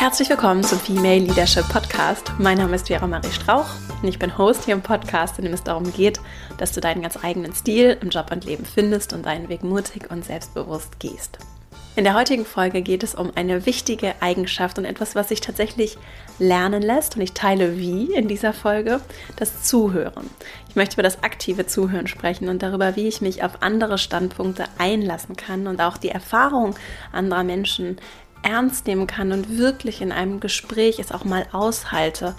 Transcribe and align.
Herzlich 0.00 0.30
willkommen 0.30 0.64
zum 0.64 0.80
Female 0.80 1.18
Leadership 1.18 1.68
Podcast. 1.68 2.32
Mein 2.38 2.56
Name 2.56 2.74
ist 2.74 2.86
Vera 2.86 3.06
Marie 3.06 3.30
Strauch 3.30 3.66
und 4.00 4.08
ich 4.08 4.18
bin 4.18 4.38
Host 4.38 4.64
hier 4.64 4.72
im 4.72 4.80
Podcast, 4.80 5.36
in 5.36 5.44
dem 5.44 5.52
es 5.52 5.62
darum 5.62 5.92
geht, 5.92 6.18
dass 6.56 6.72
du 6.72 6.80
deinen 6.80 7.02
ganz 7.02 7.22
eigenen 7.22 7.54
Stil 7.54 7.98
im 8.00 8.08
Job 8.08 8.32
und 8.32 8.46
Leben 8.46 8.64
findest 8.64 9.12
und 9.12 9.26
deinen 9.26 9.50
Weg 9.50 9.62
mutig 9.62 10.10
und 10.10 10.24
selbstbewusst 10.24 10.98
gehst. 11.00 11.36
In 11.96 12.04
der 12.04 12.14
heutigen 12.14 12.46
Folge 12.46 12.80
geht 12.80 13.02
es 13.02 13.14
um 13.14 13.32
eine 13.34 13.66
wichtige 13.66 14.14
Eigenschaft 14.22 14.78
und 14.78 14.86
etwas, 14.86 15.14
was 15.14 15.28
sich 15.28 15.42
tatsächlich 15.42 15.98
lernen 16.38 16.80
lässt. 16.80 17.16
Und 17.16 17.20
ich 17.20 17.34
teile 17.34 17.76
wie 17.76 18.14
in 18.14 18.26
dieser 18.26 18.54
Folge 18.54 19.02
das 19.36 19.64
Zuhören. 19.64 20.30
Ich 20.70 20.76
möchte 20.76 20.94
über 20.94 21.02
das 21.02 21.22
aktive 21.22 21.66
Zuhören 21.66 22.06
sprechen 22.06 22.48
und 22.48 22.62
darüber, 22.62 22.96
wie 22.96 23.06
ich 23.06 23.20
mich 23.20 23.42
auf 23.42 23.62
andere 23.62 23.98
Standpunkte 23.98 24.64
einlassen 24.78 25.36
kann 25.36 25.66
und 25.66 25.82
auch 25.82 25.98
die 25.98 26.08
Erfahrung 26.08 26.74
anderer 27.12 27.44
Menschen 27.44 27.98
ernst 28.42 28.86
nehmen 28.86 29.06
kann 29.06 29.32
und 29.32 29.58
wirklich 29.58 30.00
in 30.00 30.12
einem 30.12 30.40
Gespräch 30.40 30.98
es 30.98 31.12
auch 31.12 31.24
mal 31.24 31.46
aushalte, 31.52 32.34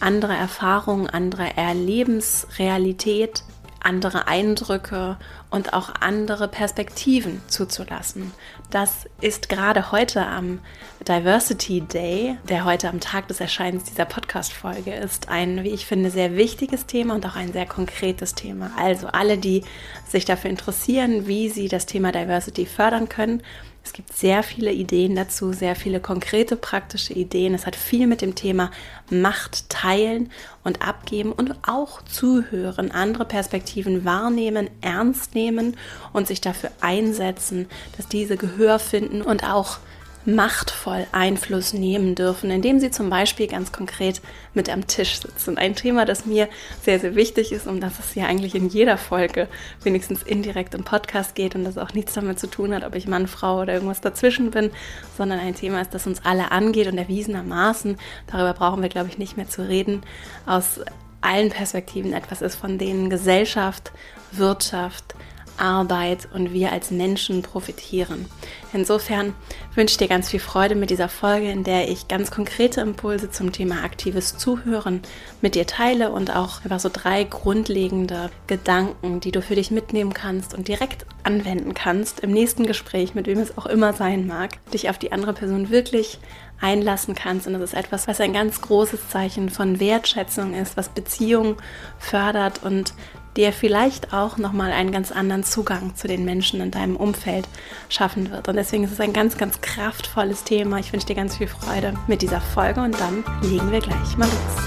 andere 0.00 0.34
Erfahrungen, 0.34 1.08
andere 1.08 1.56
Erlebensrealität 1.56 3.44
andere 3.84 4.26
Eindrücke 4.26 5.16
und 5.50 5.72
auch 5.72 5.90
andere 6.00 6.48
Perspektiven 6.48 7.40
zuzulassen. 7.46 8.32
Das 8.70 9.06
ist 9.20 9.48
gerade 9.48 9.92
heute 9.92 10.26
am 10.26 10.60
Diversity 11.06 11.82
Day, 11.82 12.36
der 12.48 12.64
heute 12.64 12.88
am 12.88 12.98
Tag 12.98 13.28
des 13.28 13.40
Erscheinens 13.40 13.84
dieser 13.84 14.06
Podcast-Folge 14.06 14.92
ist, 14.92 15.28
ein, 15.28 15.62
wie 15.62 15.70
ich 15.70 15.86
finde, 15.86 16.10
sehr 16.10 16.36
wichtiges 16.36 16.86
Thema 16.86 17.14
und 17.14 17.26
auch 17.26 17.36
ein 17.36 17.52
sehr 17.52 17.66
konkretes 17.66 18.34
Thema. 18.34 18.70
Also 18.76 19.08
alle, 19.08 19.38
die 19.38 19.62
sich 20.08 20.24
dafür 20.24 20.50
interessieren, 20.50 21.26
wie 21.26 21.50
sie 21.50 21.68
das 21.68 21.86
Thema 21.86 22.10
Diversity 22.10 22.66
fördern 22.66 23.08
können, 23.08 23.42
es 23.84 23.92
gibt 23.92 24.16
sehr 24.16 24.42
viele 24.42 24.72
Ideen 24.72 25.14
dazu, 25.14 25.52
sehr 25.52 25.76
viele 25.76 26.00
konkrete 26.00 26.56
praktische 26.56 27.12
Ideen. 27.12 27.52
Es 27.54 27.66
hat 27.66 27.76
viel 27.76 28.06
mit 28.06 28.22
dem 28.22 28.34
Thema 28.34 28.70
Macht 29.10 29.68
teilen 29.68 30.30
und 30.64 30.80
abgeben 30.80 31.32
und 31.32 31.54
auch 31.68 32.00
zuhören, 32.02 32.90
andere 32.90 33.26
Perspektiven 33.26 34.06
wahrnehmen, 34.06 34.70
ernst 34.80 35.34
nehmen 35.34 35.76
und 36.14 36.26
sich 36.26 36.40
dafür 36.40 36.70
einsetzen, 36.80 37.68
dass 37.96 38.08
diese 38.08 38.38
Gehör 38.38 38.78
finden 38.78 39.20
und 39.20 39.44
auch 39.44 39.78
machtvoll 40.26 41.06
Einfluss 41.12 41.72
nehmen 41.72 42.14
dürfen, 42.14 42.50
indem 42.50 42.80
sie 42.80 42.90
zum 42.90 43.10
Beispiel 43.10 43.46
ganz 43.46 43.72
konkret 43.72 44.20
mit 44.54 44.70
am 44.70 44.86
Tisch 44.86 45.20
sitzen. 45.20 45.58
Ein 45.58 45.74
Thema, 45.74 46.04
das 46.04 46.26
mir 46.26 46.48
sehr, 46.82 46.98
sehr 46.98 47.14
wichtig 47.14 47.52
ist, 47.52 47.66
um 47.66 47.80
das 47.80 47.98
es 47.98 48.14
ja 48.14 48.26
eigentlich 48.26 48.54
in 48.54 48.68
jeder 48.68 48.96
Folge 48.96 49.48
wenigstens 49.82 50.22
indirekt 50.22 50.74
im 50.74 50.84
Podcast 50.84 51.34
geht 51.34 51.54
und 51.54 51.64
das 51.64 51.78
auch 51.78 51.92
nichts 51.92 52.14
damit 52.14 52.38
zu 52.38 52.46
tun 52.46 52.74
hat, 52.74 52.84
ob 52.84 52.94
ich 52.94 53.06
Mann, 53.06 53.26
Frau 53.26 53.60
oder 53.60 53.74
irgendwas 53.74 54.00
dazwischen 54.00 54.50
bin, 54.50 54.70
sondern 55.16 55.40
ein 55.40 55.54
Thema 55.54 55.80
ist, 55.80 55.94
das 55.94 56.06
uns 56.06 56.24
alle 56.24 56.50
angeht 56.52 56.86
und 56.86 56.98
erwiesenermaßen, 56.98 57.98
darüber 58.26 58.54
brauchen 58.54 58.82
wir, 58.82 58.88
glaube 58.88 59.08
ich, 59.08 59.18
nicht 59.18 59.36
mehr 59.36 59.48
zu 59.48 59.68
reden, 59.68 60.02
aus 60.46 60.80
allen 61.20 61.50
Perspektiven 61.50 62.12
etwas 62.12 62.42
ist, 62.42 62.56
von 62.56 62.78
denen 62.78 63.08
Gesellschaft, 63.08 63.92
Wirtschaft, 64.32 65.14
Arbeit 65.56 66.28
und 66.32 66.52
wir 66.52 66.72
als 66.72 66.90
Menschen 66.90 67.42
profitieren. 67.42 68.26
Insofern 68.72 69.34
wünsche 69.74 69.92
ich 69.92 69.98
dir 69.98 70.08
ganz 70.08 70.28
viel 70.28 70.40
Freude 70.40 70.74
mit 70.74 70.90
dieser 70.90 71.08
Folge, 71.08 71.50
in 71.50 71.64
der 71.64 71.88
ich 71.88 72.08
ganz 72.08 72.30
konkrete 72.30 72.80
Impulse 72.80 73.30
zum 73.30 73.52
Thema 73.52 73.84
aktives 73.84 74.36
Zuhören 74.36 75.00
mit 75.40 75.54
dir 75.54 75.66
teile 75.66 76.10
und 76.10 76.34
auch 76.34 76.64
einfach 76.64 76.80
so 76.80 76.90
drei 76.92 77.24
grundlegende 77.24 78.30
Gedanken, 78.46 79.20
die 79.20 79.32
du 79.32 79.42
für 79.42 79.54
dich 79.54 79.70
mitnehmen 79.70 80.12
kannst 80.12 80.54
und 80.54 80.68
direkt 80.68 81.06
anwenden 81.22 81.74
kannst 81.74 82.20
im 82.20 82.32
nächsten 82.32 82.66
Gespräch, 82.66 83.14
mit 83.14 83.26
wem 83.26 83.38
es 83.38 83.56
auch 83.56 83.66
immer 83.66 83.92
sein 83.92 84.26
mag, 84.26 84.58
dich 84.72 84.90
auf 84.90 84.98
die 84.98 85.12
andere 85.12 85.32
Person 85.32 85.70
wirklich 85.70 86.18
einlassen 86.60 87.14
kannst. 87.14 87.46
Und 87.46 87.54
das 87.54 87.62
ist 87.62 87.74
etwas, 87.74 88.08
was 88.08 88.20
ein 88.20 88.32
ganz 88.32 88.60
großes 88.60 89.08
Zeichen 89.08 89.50
von 89.50 89.80
Wertschätzung 89.80 90.54
ist, 90.54 90.76
was 90.76 90.88
Beziehungen 90.88 91.56
fördert 91.98 92.62
und 92.62 92.94
dir 93.36 93.52
vielleicht 93.52 94.12
auch 94.12 94.38
nochmal 94.38 94.72
einen 94.72 94.92
ganz 94.92 95.10
anderen 95.10 95.42
Zugang 95.42 95.96
zu 95.96 96.06
den 96.06 96.24
Menschen 96.24 96.60
in 96.60 96.70
deinem 96.70 96.96
Umfeld 96.96 97.48
schaffen 97.88 98.30
wird. 98.30 98.48
Und 98.48 98.56
deswegen 98.56 98.84
ist 98.84 98.92
es 98.92 99.00
ein 99.00 99.12
ganz, 99.12 99.36
ganz 99.36 99.60
kraftvolles 99.60 100.44
Thema. 100.44 100.78
Ich 100.78 100.92
wünsche 100.92 101.06
dir 101.06 101.16
ganz 101.16 101.36
viel 101.36 101.48
Freude 101.48 101.94
mit 102.06 102.22
dieser 102.22 102.40
Folge 102.40 102.80
und 102.80 102.98
dann 103.00 103.24
legen 103.42 103.72
wir 103.72 103.80
gleich 103.80 104.16
mal 104.16 104.26
los. 104.26 104.64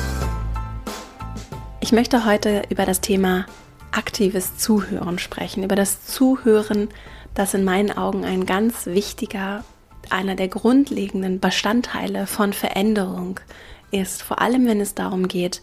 Ich 1.79 1.94
möchte 1.94 2.25
heute 2.25 2.63
über 2.69 2.85
das 2.85 3.00
Thema 3.00 3.45
aktives 3.91 4.57
Zuhören 4.57 5.19
sprechen, 5.19 5.63
über 5.63 5.75
das 5.75 6.06
Zuhören, 6.06 6.89
das 7.33 7.53
in 7.53 7.63
meinen 7.63 7.97
Augen 7.97 8.25
ein 8.25 8.45
ganz 8.45 8.85
wichtiger, 8.88 9.63
einer 10.09 10.35
der 10.35 10.50
grundlegenden 10.50 11.39
Bestandteile 11.39 12.27
von 12.27 12.51
Veränderung 12.51 13.39
ist, 13.91 14.22
vor 14.22 14.41
allem 14.41 14.66
wenn 14.66 14.81
es 14.81 14.95
darum 14.95 15.27
geht, 15.27 15.61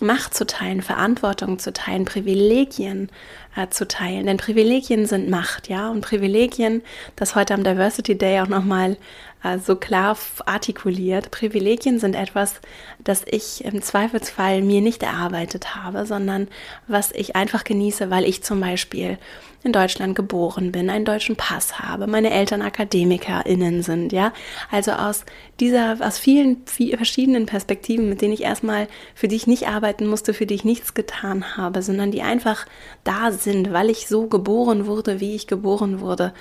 Macht 0.00 0.34
zu 0.34 0.46
teilen, 0.46 0.82
Verantwortung 0.82 1.58
zu 1.58 1.72
teilen, 1.72 2.04
Privilegien 2.04 3.10
äh, 3.56 3.68
zu 3.68 3.86
teilen. 3.88 4.26
Denn 4.26 4.36
Privilegien 4.36 5.06
sind 5.06 5.28
Macht, 5.28 5.68
ja. 5.68 5.90
Und 5.90 6.00
Privilegien, 6.00 6.82
das 7.16 7.34
heute 7.34 7.54
am 7.54 7.64
Diversity 7.64 8.16
Day 8.16 8.40
auch 8.40 8.48
nochmal 8.48 8.96
äh, 9.42 9.58
so 9.58 9.76
klar 9.76 10.16
artikuliert, 10.46 11.30
Privilegien 11.30 11.98
sind 11.98 12.14
etwas, 12.14 12.54
das 12.98 13.24
ich 13.26 13.64
im 13.64 13.82
Zweifelsfall 13.82 14.62
mir 14.62 14.80
nicht 14.80 15.02
erarbeitet 15.02 15.76
habe, 15.76 16.06
sondern 16.06 16.48
was 16.86 17.12
ich 17.12 17.36
einfach 17.36 17.64
genieße, 17.64 18.10
weil 18.10 18.24
ich 18.24 18.42
zum 18.42 18.60
Beispiel 18.60 19.18
in 19.64 19.72
Deutschland 19.72 20.14
geboren 20.14 20.70
bin, 20.70 20.88
einen 20.88 21.04
deutschen 21.04 21.34
Pass 21.34 21.80
habe, 21.80 22.06
meine 22.06 22.30
Eltern 22.30 22.62
AkademikerInnen 22.62 23.82
sind, 23.82 24.12
ja. 24.12 24.32
Also 24.70 24.92
aus 24.92 25.24
dieser, 25.58 25.96
aus 26.00 26.18
vielen, 26.18 26.62
vielen 26.66 26.96
verschiedenen 26.96 27.46
Perspektiven, 27.46 28.08
mit 28.08 28.22
denen 28.22 28.32
ich 28.34 28.42
erstmal, 28.42 28.86
für 29.14 29.26
die 29.26 29.36
ich 29.36 29.48
nicht 29.48 29.66
arbeiten 29.66 30.06
musste, 30.06 30.32
für 30.32 30.46
die 30.46 30.54
ich 30.54 30.64
nichts 30.64 30.94
getan 30.94 31.56
habe, 31.56 31.82
sondern 31.82 32.12
die 32.12 32.22
einfach 32.22 32.66
da 33.02 33.32
sind, 33.32 33.72
weil 33.72 33.90
ich 33.90 34.06
so 34.06 34.28
geboren 34.28 34.86
wurde, 34.86 35.20
wie 35.20 35.34
ich 35.34 35.48
geboren 35.48 36.00
wurde. 36.00 36.32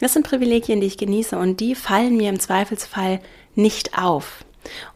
Das 0.00 0.12
sind 0.12 0.26
Privilegien, 0.26 0.80
die 0.80 0.86
ich 0.86 0.98
genieße 0.98 1.36
und 1.36 1.60
die 1.60 1.74
fallen 1.74 2.16
mir 2.16 2.28
im 2.28 2.40
Zweifelsfall 2.40 3.20
nicht 3.54 3.98
auf. 3.98 4.44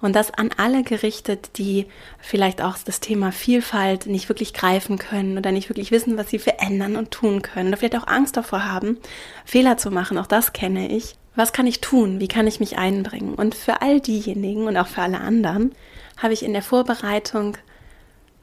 Und 0.01 0.15
das 0.15 0.33
an 0.33 0.51
alle 0.57 0.83
gerichtet, 0.83 1.57
die 1.57 1.87
vielleicht 2.21 2.63
auch 2.63 2.77
das 2.85 3.01
Thema 3.01 3.33
Vielfalt 3.33 4.07
nicht 4.07 4.29
wirklich 4.29 4.53
greifen 4.53 4.99
können 4.99 5.39
oder 5.39 5.53
nicht 5.53 5.69
wirklich 5.69 5.91
wissen, 5.91 6.17
was 6.19 6.31
sie 6.31 6.39
verändern 6.39 6.97
und 6.97 7.11
tun 7.11 7.43
können 7.43 7.69
oder 7.69 7.77
vielleicht 7.77 7.97
auch 7.97 8.07
Angst 8.07 8.37
davor 8.37 8.65
haben, 8.65 8.99
Fehler 9.45 9.77
zu 9.79 9.91
machen. 9.91 10.19
Auch 10.19 10.27
das 10.27 10.53
kenne 10.53 10.89
ich. 10.89 11.17
Was 11.35 11.53
kann 11.53 11.67
ich 11.67 11.81
tun? 11.81 12.21
Wie 12.21 12.29
kann 12.29 12.47
ich 12.47 12.61
mich 12.61 12.77
einbringen? 12.77 13.35
Und 13.35 13.55
für 13.55 13.81
all 13.81 14.01
diejenigen 14.01 14.67
und 14.67 14.77
auch 14.77 14.89
für 14.89 15.03
alle 15.03 15.21
anderen 15.21 15.75
habe 16.19 16.35
ich 16.35 16.45
in 16.45 16.53
der 16.53 16.63
Vorbereitung 16.63 17.57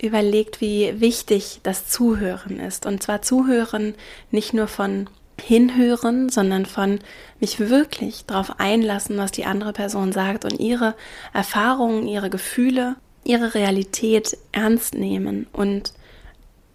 überlegt, 0.01 0.61
wie 0.61 0.99
wichtig 0.99 1.59
das 1.61 1.87
Zuhören 1.87 2.59
ist. 2.59 2.85
Und 2.85 3.03
zwar 3.03 3.21
Zuhören 3.21 3.93
nicht 4.31 4.53
nur 4.53 4.67
von 4.67 5.07
hinhören, 5.39 6.29
sondern 6.29 6.65
von 6.65 6.99
mich 7.39 7.59
wirklich 7.59 8.25
darauf 8.25 8.59
einlassen, 8.59 9.17
was 9.17 9.31
die 9.31 9.45
andere 9.45 9.73
Person 9.73 10.11
sagt 10.11 10.45
und 10.45 10.59
ihre 10.59 10.95
Erfahrungen, 11.33 12.07
ihre 12.07 12.29
Gefühle, 12.29 12.95
ihre 13.23 13.53
Realität 13.53 14.37
ernst 14.51 14.95
nehmen 14.95 15.47
und 15.51 15.93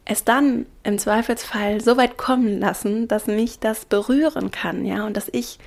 es 0.04 0.24
dann 0.24 0.66
im 0.82 0.98
Zweifelsfall 0.98 1.80
so 1.80 1.96
weit 1.96 2.18
kommen 2.18 2.60
lassen, 2.60 3.08
dass 3.08 3.26
mich 3.26 3.58
das 3.58 3.86
berühren 3.86 4.50
kann, 4.50 4.84
ja, 4.84 5.06
und 5.06 5.16
dass 5.16 5.28
ich, 5.32 5.58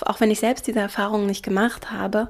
auch 0.00 0.20
wenn 0.20 0.30
ich 0.30 0.40
selbst 0.40 0.66
diese 0.66 0.80
Erfahrung 0.80 1.26
nicht 1.26 1.44
gemacht 1.44 1.92
habe, 1.92 2.28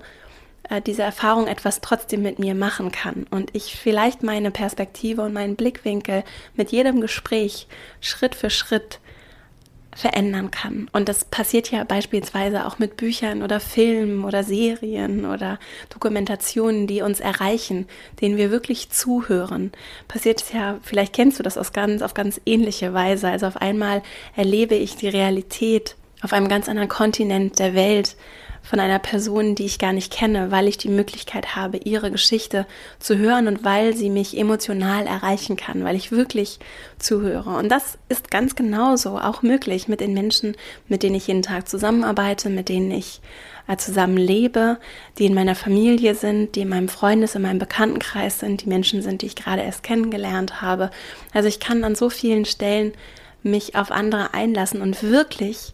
äh, 0.69 0.83
diese 0.83 1.03
Erfahrung 1.03 1.47
etwas 1.47 1.81
trotzdem 1.81 2.23
mit 2.23 2.39
mir 2.39 2.55
machen 2.55 2.93
kann 2.93 3.27
und 3.31 3.55
ich 3.55 3.77
vielleicht 3.77 4.23
meine 4.23 4.51
Perspektive 4.51 5.23
und 5.23 5.33
meinen 5.33 5.57
Blickwinkel 5.57 6.25
mit 6.55 6.73
jedem 6.73 7.01
Gespräch 7.01 7.69
Schritt 8.01 8.35
für 8.35 8.51
Schritt 8.51 9.01
verändern 9.97 10.51
kann. 10.51 10.89
Und 10.93 11.09
das 11.09 11.25
passiert 11.25 11.71
ja 11.71 11.83
beispielsweise 11.83 12.67
auch 12.67 12.79
mit 12.79 12.97
Büchern 12.97 13.43
oder 13.43 13.61
Filmen 13.61 14.25
oder 14.25 14.45
Serien 14.45 15.25
oder 15.25 15.59
Dokumentationen, 15.89 16.87
die 16.87 17.01
uns 17.01 17.19
erreichen, 17.19 17.87
denen 18.21 18.37
wir 18.37 18.51
wirklich 18.51 18.91
zuhören. 18.91 19.73
Passiert 20.07 20.45
ja, 20.53 20.79
vielleicht 20.83 21.15
kennst 21.15 21.39
du 21.39 21.43
das 21.43 21.57
aus 21.57 21.73
ganz, 21.73 22.03
auf 22.03 22.13
ganz 22.13 22.41
ähnliche 22.45 22.93
Weise. 22.93 23.29
Also 23.29 23.47
auf 23.47 23.57
einmal 23.57 24.03
erlebe 24.37 24.75
ich 24.75 24.97
die 24.97 25.09
Realität 25.09 25.97
auf 26.21 26.33
einem 26.33 26.49
ganz 26.49 26.69
anderen 26.69 26.89
Kontinent 26.89 27.59
der 27.59 27.75
Welt 27.75 28.17
von 28.69 28.81
einer 28.81 28.99
Person, 28.99 29.55
die 29.55 29.65
ich 29.65 29.79
gar 29.79 29.93
nicht 29.93 30.13
kenne, 30.13 30.51
weil 30.51 30.67
ich 30.67 30.77
die 30.77 30.89
Möglichkeit 30.89 31.55
habe, 31.55 31.79
ihre 31.79 32.11
Geschichte 32.11 32.67
zu 32.99 33.17
hören 33.17 33.47
und 33.47 33.65
weil 33.65 33.95
sie 33.95 34.11
mich 34.11 34.37
emotional 34.37 35.07
erreichen 35.07 35.57
kann, 35.57 35.85
weil 35.85 35.95
ich 35.95 36.11
wirklich 36.11 36.59
zuhöre. 36.99 37.51
Und 37.51 37.69
das 37.69 37.97
ist 38.09 38.31
ganz 38.31 38.57
genauso 38.57 39.19
auch 39.19 39.43
möglich 39.43 39.87
mit 39.87 40.01
den 40.01 40.15
Menschen, 40.15 40.57
mit 40.89 41.03
denen 41.03 41.15
ich 41.15 41.29
jeden 41.29 41.43
Tag 41.43 41.69
zusammenarbeite, 41.69 42.51
mit 42.51 42.69
denen 42.69 42.91
ich 42.91 43.21
äh, 43.69 43.77
zusammen 43.77 44.17
lebe, 44.17 44.79
die 45.19 45.27
in 45.27 45.35
meiner 45.35 45.55
Familie 45.55 46.17
sind, 46.17 46.57
die 46.57 46.63
in 46.63 46.69
meinem 46.69 46.89
Freundes-, 46.89 47.37
in 47.37 47.43
meinem 47.43 47.61
Bekanntenkreis 47.61 48.41
sind, 48.41 48.65
die 48.65 48.69
Menschen 48.69 49.01
sind, 49.01 49.23
die 49.23 49.27
ich 49.27 49.37
gerade 49.37 49.63
erst 49.63 49.85
kennengelernt 49.85 50.61
habe. 50.61 50.91
Also 51.33 51.49
ich 51.49 51.61
kann 51.61 51.85
an 51.85 51.95
so 51.95 52.11
vielen 52.11 52.45
Stellen 52.45 52.93
mich 53.45 53.77
auf 53.77 53.93
andere 53.93 54.35
einlassen 54.35 54.83
und 54.83 55.05
wirklich 55.05 55.73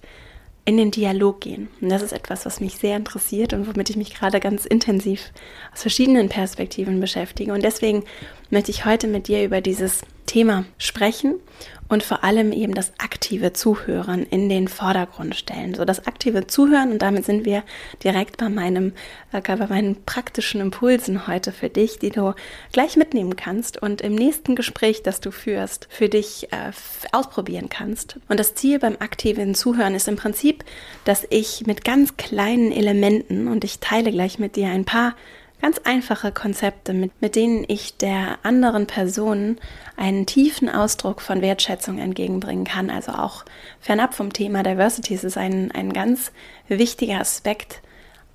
in 0.64 0.76
den 0.76 0.90
Dialog 0.90 1.40
gehen. 1.40 1.68
Und 1.80 1.88
das 1.88 2.02
ist 2.02 2.12
etwas, 2.12 2.46
was 2.46 2.60
mich 2.60 2.76
sehr 2.76 2.96
interessiert 2.96 3.52
und 3.52 3.66
womit 3.66 3.90
ich 3.90 3.96
mich 3.96 4.14
gerade 4.14 4.38
ganz 4.38 4.64
intensiv 4.64 5.32
aus 5.72 5.82
verschiedenen 5.82 6.28
Perspektiven 6.28 7.00
beschäftige. 7.00 7.52
Und 7.52 7.64
deswegen 7.64 8.04
möchte 8.52 8.70
ich 8.70 8.84
heute 8.84 9.08
mit 9.08 9.28
dir 9.28 9.44
über 9.44 9.60
dieses 9.60 10.02
Thema 10.26 10.64
sprechen 10.78 11.40
und 11.88 12.02
vor 12.02 12.24
allem 12.24 12.52
eben 12.52 12.74
das 12.74 12.92
aktive 12.98 13.52
Zuhören 13.52 14.24
in 14.24 14.48
den 14.48 14.68
Vordergrund 14.68 15.34
stellen. 15.36 15.74
So 15.74 15.84
das 15.84 16.06
aktive 16.06 16.46
Zuhören 16.46 16.90
und 16.90 17.02
damit 17.02 17.24
sind 17.24 17.44
wir 17.44 17.62
direkt 18.02 18.38
bei 18.38 18.48
meinem, 18.48 18.92
äh, 19.32 19.40
bei 19.40 19.66
meinen 19.66 20.02
praktischen 20.04 20.60
Impulsen 20.60 21.26
heute 21.26 21.52
für 21.52 21.68
dich, 21.68 21.98
die 21.98 22.10
du 22.10 22.34
gleich 22.72 22.96
mitnehmen 22.96 23.36
kannst 23.36 23.80
und 23.80 24.00
im 24.00 24.14
nächsten 24.14 24.54
Gespräch, 24.54 25.02
das 25.02 25.20
du 25.20 25.30
führst, 25.30 25.88
für 25.90 26.08
dich 26.08 26.52
äh, 26.52 26.72
ausprobieren 27.12 27.68
kannst. 27.68 28.18
Und 28.28 28.40
das 28.40 28.54
Ziel 28.54 28.78
beim 28.78 28.96
aktiven 28.98 29.54
Zuhören 29.54 29.94
ist 29.94 30.08
im 30.08 30.16
Prinzip, 30.16 30.64
dass 31.04 31.26
ich 31.28 31.66
mit 31.66 31.84
ganz 31.84 32.16
kleinen 32.16 32.72
Elementen 32.72 33.48
und 33.48 33.64
ich 33.64 33.80
teile 33.80 34.12
gleich 34.12 34.38
mit 34.38 34.56
dir 34.56 34.68
ein 34.68 34.84
paar 34.84 35.14
Ganz 35.62 35.78
einfache 35.84 36.32
Konzepte, 36.32 36.92
mit, 36.92 37.12
mit 37.22 37.36
denen 37.36 37.64
ich 37.68 37.96
der 37.96 38.40
anderen 38.42 38.88
Person 38.88 39.58
einen 39.96 40.26
tiefen 40.26 40.68
Ausdruck 40.68 41.20
von 41.22 41.40
Wertschätzung 41.40 41.98
entgegenbringen 41.98 42.64
kann. 42.64 42.90
Also 42.90 43.12
auch 43.12 43.44
fernab 43.78 44.12
vom 44.12 44.32
Thema 44.32 44.64
Diversity 44.64 45.14
ist 45.14 45.22
es 45.22 45.36
ein, 45.36 45.70
ein 45.70 45.92
ganz 45.92 46.32
wichtiger 46.66 47.20
Aspekt, 47.20 47.80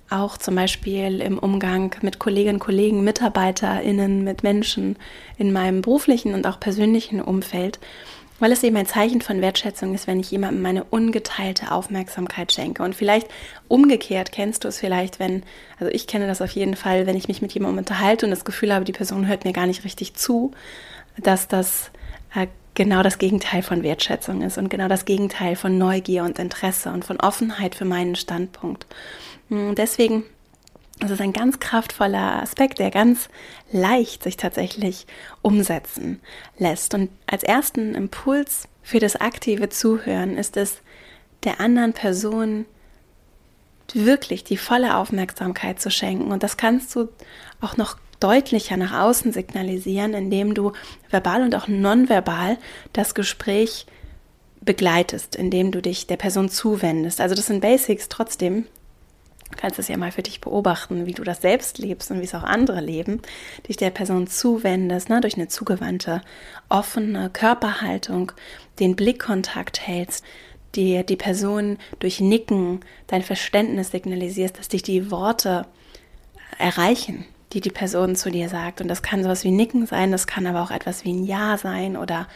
auch 0.08 0.38
zum 0.38 0.54
Beispiel 0.54 1.20
im 1.20 1.38
Umgang 1.38 1.94
mit 2.00 2.18
Kolleginnen, 2.18 2.60
Kollegen, 2.60 3.04
MitarbeiterInnen, 3.04 4.24
mit 4.24 4.42
Menschen 4.42 4.96
in 5.36 5.52
meinem 5.52 5.82
beruflichen 5.82 6.32
und 6.32 6.46
auch 6.46 6.58
persönlichen 6.58 7.20
Umfeld 7.20 7.78
weil 8.38 8.52
es 8.52 8.62
eben 8.62 8.76
ein 8.76 8.86
Zeichen 8.86 9.20
von 9.20 9.40
Wertschätzung 9.40 9.94
ist, 9.94 10.06
wenn 10.06 10.20
ich 10.20 10.30
jemandem 10.30 10.62
meine 10.62 10.84
ungeteilte 10.84 11.72
Aufmerksamkeit 11.72 12.52
schenke. 12.52 12.82
Und 12.82 12.94
vielleicht 12.94 13.28
umgekehrt 13.66 14.32
kennst 14.32 14.64
du 14.64 14.68
es 14.68 14.78
vielleicht, 14.78 15.18
wenn, 15.18 15.42
also 15.78 15.92
ich 15.92 16.06
kenne 16.06 16.26
das 16.26 16.42
auf 16.42 16.50
jeden 16.50 16.76
Fall, 16.76 17.06
wenn 17.06 17.16
ich 17.16 17.28
mich 17.28 17.42
mit 17.42 17.52
jemandem 17.52 17.78
unterhalte 17.78 18.26
und 18.26 18.30
das 18.30 18.44
Gefühl 18.44 18.72
habe, 18.72 18.84
die 18.84 18.92
Person 18.92 19.26
hört 19.26 19.44
mir 19.44 19.52
gar 19.52 19.66
nicht 19.66 19.84
richtig 19.84 20.14
zu, 20.14 20.52
dass 21.16 21.48
das 21.48 21.90
äh, 22.34 22.46
genau 22.74 23.02
das 23.02 23.18
Gegenteil 23.18 23.62
von 23.62 23.82
Wertschätzung 23.82 24.42
ist 24.42 24.56
und 24.56 24.68
genau 24.68 24.86
das 24.86 25.04
Gegenteil 25.04 25.56
von 25.56 25.76
Neugier 25.78 26.22
und 26.22 26.38
Interesse 26.38 26.90
und 26.90 27.04
von 27.04 27.18
Offenheit 27.18 27.74
für 27.74 27.84
meinen 27.84 28.14
Standpunkt. 28.14 28.86
Und 29.50 29.76
deswegen 29.76 30.24
das 31.00 31.12
ist 31.12 31.20
ein 31.20 31.32
ganz 31.32 31.60
kraftvoller 31.60 32.42
Aspekt, 32.42 32.78
der 32.78 32.90
ganz 32.90 33.28
leicht 33.70 34.22
sich 34.22 34.36
tatsächlich 34.36 35.06
umsetzen 35.42 36.20
lässt. 36.58 36.94
Und 36.94 37.10
als 37.26 37.42
ersten 37.42 37.94
Impuls 37.94 38.68
für 38.82 38.98
das 38.98 39.16
aktive 39.16 39.68
Zuhören 39.68 40.36
ist 40.36 40.56
es, 40.56 40.80
der 41.44 41.60
anderen 41.60 41.92
Person 41.92 42.66
wirklich 43.94 44.44
die 44.44 44.56
volle 44.56 44.96
Aufmerksamkeit 44.96 45.80
zu 45.80 45.90
schenken. 45.90 46.32
Und 46.32 46.42
das 46.42 46.56
kannst 46.56 46.94
du 46.94 47.08
auch 47.60 47.76
noch 47.76 47.96
deutlicher 48.20 48.76
nach 48.76 48.92
außen 48.92 49.32
signalisieren, 49.32 50.14
indem 50.14 50.54
du 50.54 50.72
verbal 51.10 51.42
und 51.42 51.54
auch 51.54 51.68
nonverbal 51.68 52.58
das 52.92 53.14
Gespräch 53.14 53.86
begleitest, 54.60 55.36
indem 55.36 55.70
du 55.70 55.80
dich 55.80 56.06
der 56.06 56.16
Person 56.16 56.48
zuwendest. 56.48 57.20
Also 57.20 57.34
das 57.34 57.46
sind 57.46 57.60
Basics 57.60 58.08
trotzdem, 58.08 58.66
kannst 59.56 59.78
es 59.78 59.88
ja 59.88 59.96
mal 59.96 60.12
für 60.12 60.22
dich 60.22 60.40
beobachten, 60.40 61.06
wie 61.06 61.12
du 61.12 61.24
das 61.24 61.40
selbst 61.40 61.78
lebst 61.78 62.10
und 62.10 62.20
wie 62.20 62.24
es 62.24 62.34
auch 62.34 62.44
andere 62.44 62.80
leben, 62.80 63.20
dich 63.66 63.76
der 63.76 63.90
Person 63.90 64.26
zuwendest, 64.26 65.08
ne, 65.08 65.20
durch 65.20 65.34
eine 65.34 65.48
zugewandte, 65.48 66.22
offene 66.68 67.30
Körperhaltung, 67.30 68.32
den 68.78 68.94
Blickkontakt 68.94 69.86
hältst, 69.86 70.24
dir 70.74 71.02
die 71.02 71.16
Person 71.16 71.78
durch 71.98 72.20
Nicken 72.20 72.80
dein 73.06 73.22
Verständnis 73.22 73.90
signalisierst, 73.90 74.58
dass 74.58 74.68
dich 74.68 74.82
die 74.82 75.10
Worte 75.10 75.66
erreichen, 76.58 77.24
die 77.52 77.60
die 77.60 77.70
Person 77.70 78.16
zu 78.16 78.30
dir 78.30 78.48
sagt. 78.48 78.80
Und 78.80 78.88
das 78.88 79.02
kann 79.02 79.22
sowas 79.22 79.44
wie 79.44 79.50
Nicken 79.50 79.86
sein, 79.86 80.12
das 80.12 80.26
kann 80.26 80.46
aber 80.46 80.62
auch 80.62 80.70
etwas 80.70 81.04
wie 81.04 81.12
ein 81.12 81.24
Ja 81.24 81.58
sein 81.58 81.96
oder 81.96 82.26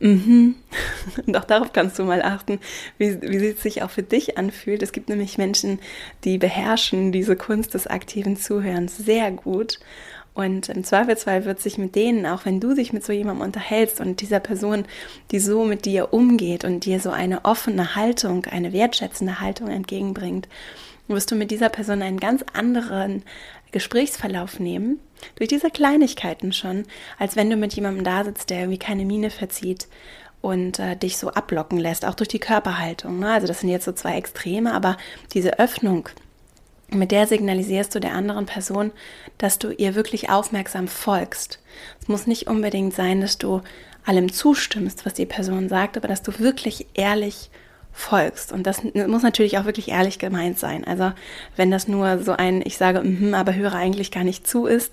Mhm. 0.00 0.54
Und 1.26 1.36
auch 1.36 1.44
darauf 1.44 1.72
kannst 1.72 1.98
du 1.98 2.04
mal 2.04 2.22
achten, 2.22 2.60
wie, 2.98 3.20
wie 3.20 3.48
es 3.48 3.62
sich 3.62 3.82
auch 3.82 3.90
für 3.90 4.02
dich 4.02 4.38
anfühlt. 4.38 4.82
Es 4.82 4.92
gibt 4.92 5.08
nämlich 5.08 5.38
Menschen, 5.38 5.80
die 6.24 6.38
beherrschen 6.38 7.12
diese 7.12 7.36
Kunst 7.36 7.74
des 7.74 7.86
aktiven 7.86 8.36
Zuhörens 8.36 8.96
sehr 8.96 9.30
gut. 9.30 9.80
Und 10.34 10.68
im 10.68 10.84
Zweifelsfall 10.84 11.44
wird 11.46 11.60
sich 11.60 11.78
mit 11.78 11.96
denen, 11.96 12.24
auch 12.24 12.44
wenn 12.44 12.60
du 12.60 12.74
dich 12.74 12.92
mit 12.92 13.04
so 13.04 13.12
jemandem 13.12 13.44
unterhältst 13.44 14.00
und 14.00 14.20
dieser 14.20 14.38
Person, 14.38 14.84
die 15.32 15.40
so 15.40 15.64
mit 15.64 15.84
dir 15.84 16.12
umgeht 16.12 16.64
und 16.64 16.84
dir 16.84 17.00
so 17.00 17.10
eine 17.10 17.44
offene 17.44 17.96
Haltung, 17.96 18.44
eine 18.44 18.72
wertschätzende 18.72 19.40
Haltung 19.40 19.66
entgegenbringt, 19.66 20.46
wirst 21.08 21.32
du 21.32 21.34
mit 21.34 21.50
dieser 21.50 21.70
Person 21.70 22.02
einen 22.02 22.20
ganz 22.20 22.44
anderen 22.52 23.24
Gesprächsverlauf 23.72 24.60
nehmen, 24.60 25.00
durch 25.36 25.48
diese 25.48 25.70
Kleinigkeiten 25.70 26.52
schon, 26.52 26.84
als 27.18 27.36
wenn 27.36 27.50
du 27.50 27.56
mit 27.56 27.74
jemandem 27.74 28.04
da 28.04 28.24
sitzt, 28.24 28.50
der 28.50 28.60
irgendwie 28.60 28.78
keine 28.78 29.04
Miene 29.04 29.30
verzieht 29.30 29.88
und 30.40 30.78
äh, 30.78 30.96
dich 30.96 31.16
so 31.16 31.30
ablocken 31.30 31.78
lässt, 31.78 32.04
auch 32.04 32.14
durch 32.14 32.28
die 32.28 32.38
Körperhaltung. 32.38 33.18
Ne? 33.18 33.30
Also 33.30 33.46
das 33.46 33.60
sind 33.60 33.70
jetzt 33.70 33.84
so 33.84 33.92
zwei 33.92 34.16
Extreme, 34.16 34.72
aber 34.72 34.96
diese 35.34 35.58
Öffnung, 35.58 36.08
mit 36.90 37.10
der 37.10 37.26
signalisierst 37.26 37.94
du 37.94 38.00
der 38.00 38.14
anderen 38.14 38.46
Person, 38.46 38.92
dass 39.36 39.58
du 39.58 39.70
ihr 39.70 39.94
wirklich 39.94 40.30
aufmerksam 40.30 40.88
folgst. 40.88 41.60
Es 42.00 42.08
muss 42.08 42.26
nicht 42.26 42.46
unbedingt 42.46 42.94
sein, 42.94 43.20
dass 43.20 43.36
du 43.36 43.60
allem 44.04 44.32
zustimmst, 44.32 45.04
was 45.04 45.14
die 45.14 45.26
Person 45.26 45.68
sagt, 45.68 45.96
aber 45.96 46.08
dass 46.08 46.22
du 46.22 46.38
wirklich 46.38 46.86
ehrlich 46.94 47.50
folgst. 47.98 48.52
Und 48.52 48.66
das 48.66 48.82
muss 48.94 49.22
natürlich 49.22 49.58
auch 49.58 49.64
wirklich 49.64 49.88
ehrlich 49.88 50.18
gemeint 50.18 50.58
sein. 50.58 50.84
Also 50.84 51.12
wenn 51.56 51.70
das 51.70 51.88
nur 51.88 52.22
so 52.22 52.32
ein, 52.32 52.62
ich 52.64 52.76
sage, 52.76 53.02
mm 53.02 53.34
aber 53.34 53.54
höre 53.54 53.74
eigentlich 53.74 54.10
gar 54.10 54.24
nicht 54.24 54.46
zu 54.46 54.66
ist, 54.66 54.92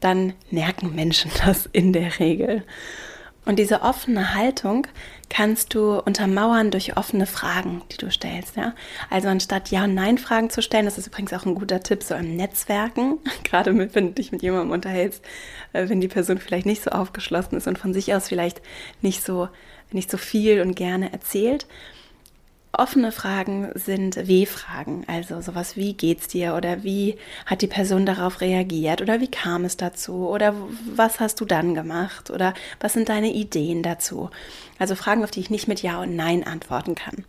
dann 0.00 0.32
merken 0.50 0.94
Menschen 0.94 1.30
das 1.44 1.68
in 1.72 1.92
der 1.92 2.18
Regel. 2.18 2.64
Und 3.44 3.60
diese 3.60 3.82
offene 3.82 4.34
Haltung 4.34 4.88
kannst 5.30 5.72
du 5.74 6.00
untermauern 6.00 6.72
durch 6.72 6.96
offene 6.96 7.26
Fragen, 7.26 7.82
die 7.92 7.96
du 7.96 8.10
stellst. 8.10 8.56
Ja? 8.56 8.74
Also 9.08 9.28
anstatt 9.28 9.70
Ja- 9.70 9.84
und 9.84 9.94
Nein-Fragen 9.94 10.50
zu 10.50 10.62
stellen, 10.62 10.86
das 10.86 10.98
ist 10.98 11.06
übrigens 11.06 11.32
auch 11.32 11.46
ein 11.46 11.54
guter 11.54 11.80
Tipp 11.80 12.02
so 12.02 12.14
im 12.14 12.34
Netzwerken, 12.36 13.18
gerade 13.44 13.72
mit, 13.72 13.94
wenn 13.94 14.08
du 14.08 14.12
dich 14.14 14.32
mit 14.32 14.42
jemandem 14.42 14.72
unterhältst, 14.72 15.22
äh, 15.74 15.88
wenn 15.88 16.00
die 16.00 16.08
Person 16.08 16.38
vielleicht 16.38 16.66
nicht 16.66 16.82
so 16.82 16.90
aufgeschlossen 16.90 17.56
ist 17.56 17.68
und 17.68 17.78
von 17.78 17.94
sich 17.94 18.14
aus 18.14 18.28
vielleicht 18.28 18.62
nicht 19.00 19.22
so, 19.22 19.48
nicht 19.92 20.10
so 20.10 20.16
viel 20.16 20.60
und 20.60 20.74
gerne 20.74 21.12
erzählt, 21.12 21.66
Offene 22.78 23.10
Fragen 23.10 23.70
sind 23.74 24.28
W-Fragen, 24.28 25.04
also 25.06 25.40
sowas 25.40 25.76
wie 25.76 25.94
geht's 25.94 26.28
dir? 26.28 26.54
Oder 26.54 26.82
wie 26.82 27.16
hat 27.46 27.62
die 27.62 27.66
Person 27.66 28.04
darauf 28.04 28.40
reagiert? 28.40 29.00
Oder 29.00 29.20
wie 29.20 29.30
kam 29.30 29.64
es 29.64 29.76
dazu? 29.76 30.28
Oder 30.28 30.54
was 30.94 31.18
hast 31.18 31.40
du 31.40 31.46
dann 31.46 31.74
gemacht? 31.74 32.30
Oder 32.30 32.52
was 32.78 32.92
sind 32.92 33.08
deine 33.08 33.32
Ideen 33.32 33.82
dazu? 33.82 34.30
Also 34.78 34.94
Fragen, 34.94 35.24
auf 35.24 35.30
die 35.30 35.40
ich 35.40 35.50
nicht 35.50 35.68
mit 35.68 35.82
Ja 35.82 36.00
und 36.00 36.16
Nein 36.16 36.44
antworten 36.44 36.94
kann. 36.94 37.24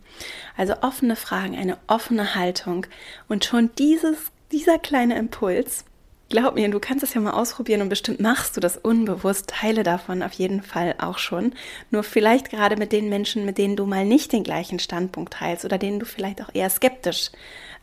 Also 0.56 0.74
offene 0.82 1.16
Fragen, 1.16 1.56
eine 1.56 1.78
offene 1.86 2.34
Haltung. 2.34 2.86
Und 3.28 3.44
schon 3.44 3.70
dieses, 3.78 4.18
dieser 4.52 4.78
kleine 4.78 5.18
Impuls 5.18 5.84
Glaub 6.30 6.56
mir, 6.56 6.68
du 6.68 6.78
kannst 6.78 7.02
es 7.02 7.14
ja 7.14 7.22
mal 7.22 7.32
ausprobieren 7.32 7.80
und 7.80 7.88
bestimmt 7.88 8.20
machst 8.20 8.54
du 8.54 8.60
das 8.60 8.76
unbewusst. 8.76 9.48
Teile 9.48 9.82
davon 9.82 10.22
auf 10.22 10.34
jeden 10.34 10.62
Fall 10.62 10.94
auch 10.98 11.16
schon. 11.16 11.54
Nur 11.90 12.02
vielleicht 12.02 12.50
gerade 12.50 12.76
mit 12.76 12.92
den 12.92 13.08
Menschen, 13.08 13.46
mit 13.46 13.56
denen 13.56 13.76
du 13.76 13.86
mal 13.86 14.04
nicht 14.04 14.32
den 14.32 14.44
gleichen 14.44 14.78
Standpunkt 14.78 15.32
teilst 15.32 15.64
oder 15.64 15.78
denen 15.78 16.00
du 16.00 16.04
vielleicht 16.04 16.42
auch 16.42 16.50
eher 16.52 16.68
skeptisch 16.68 17.30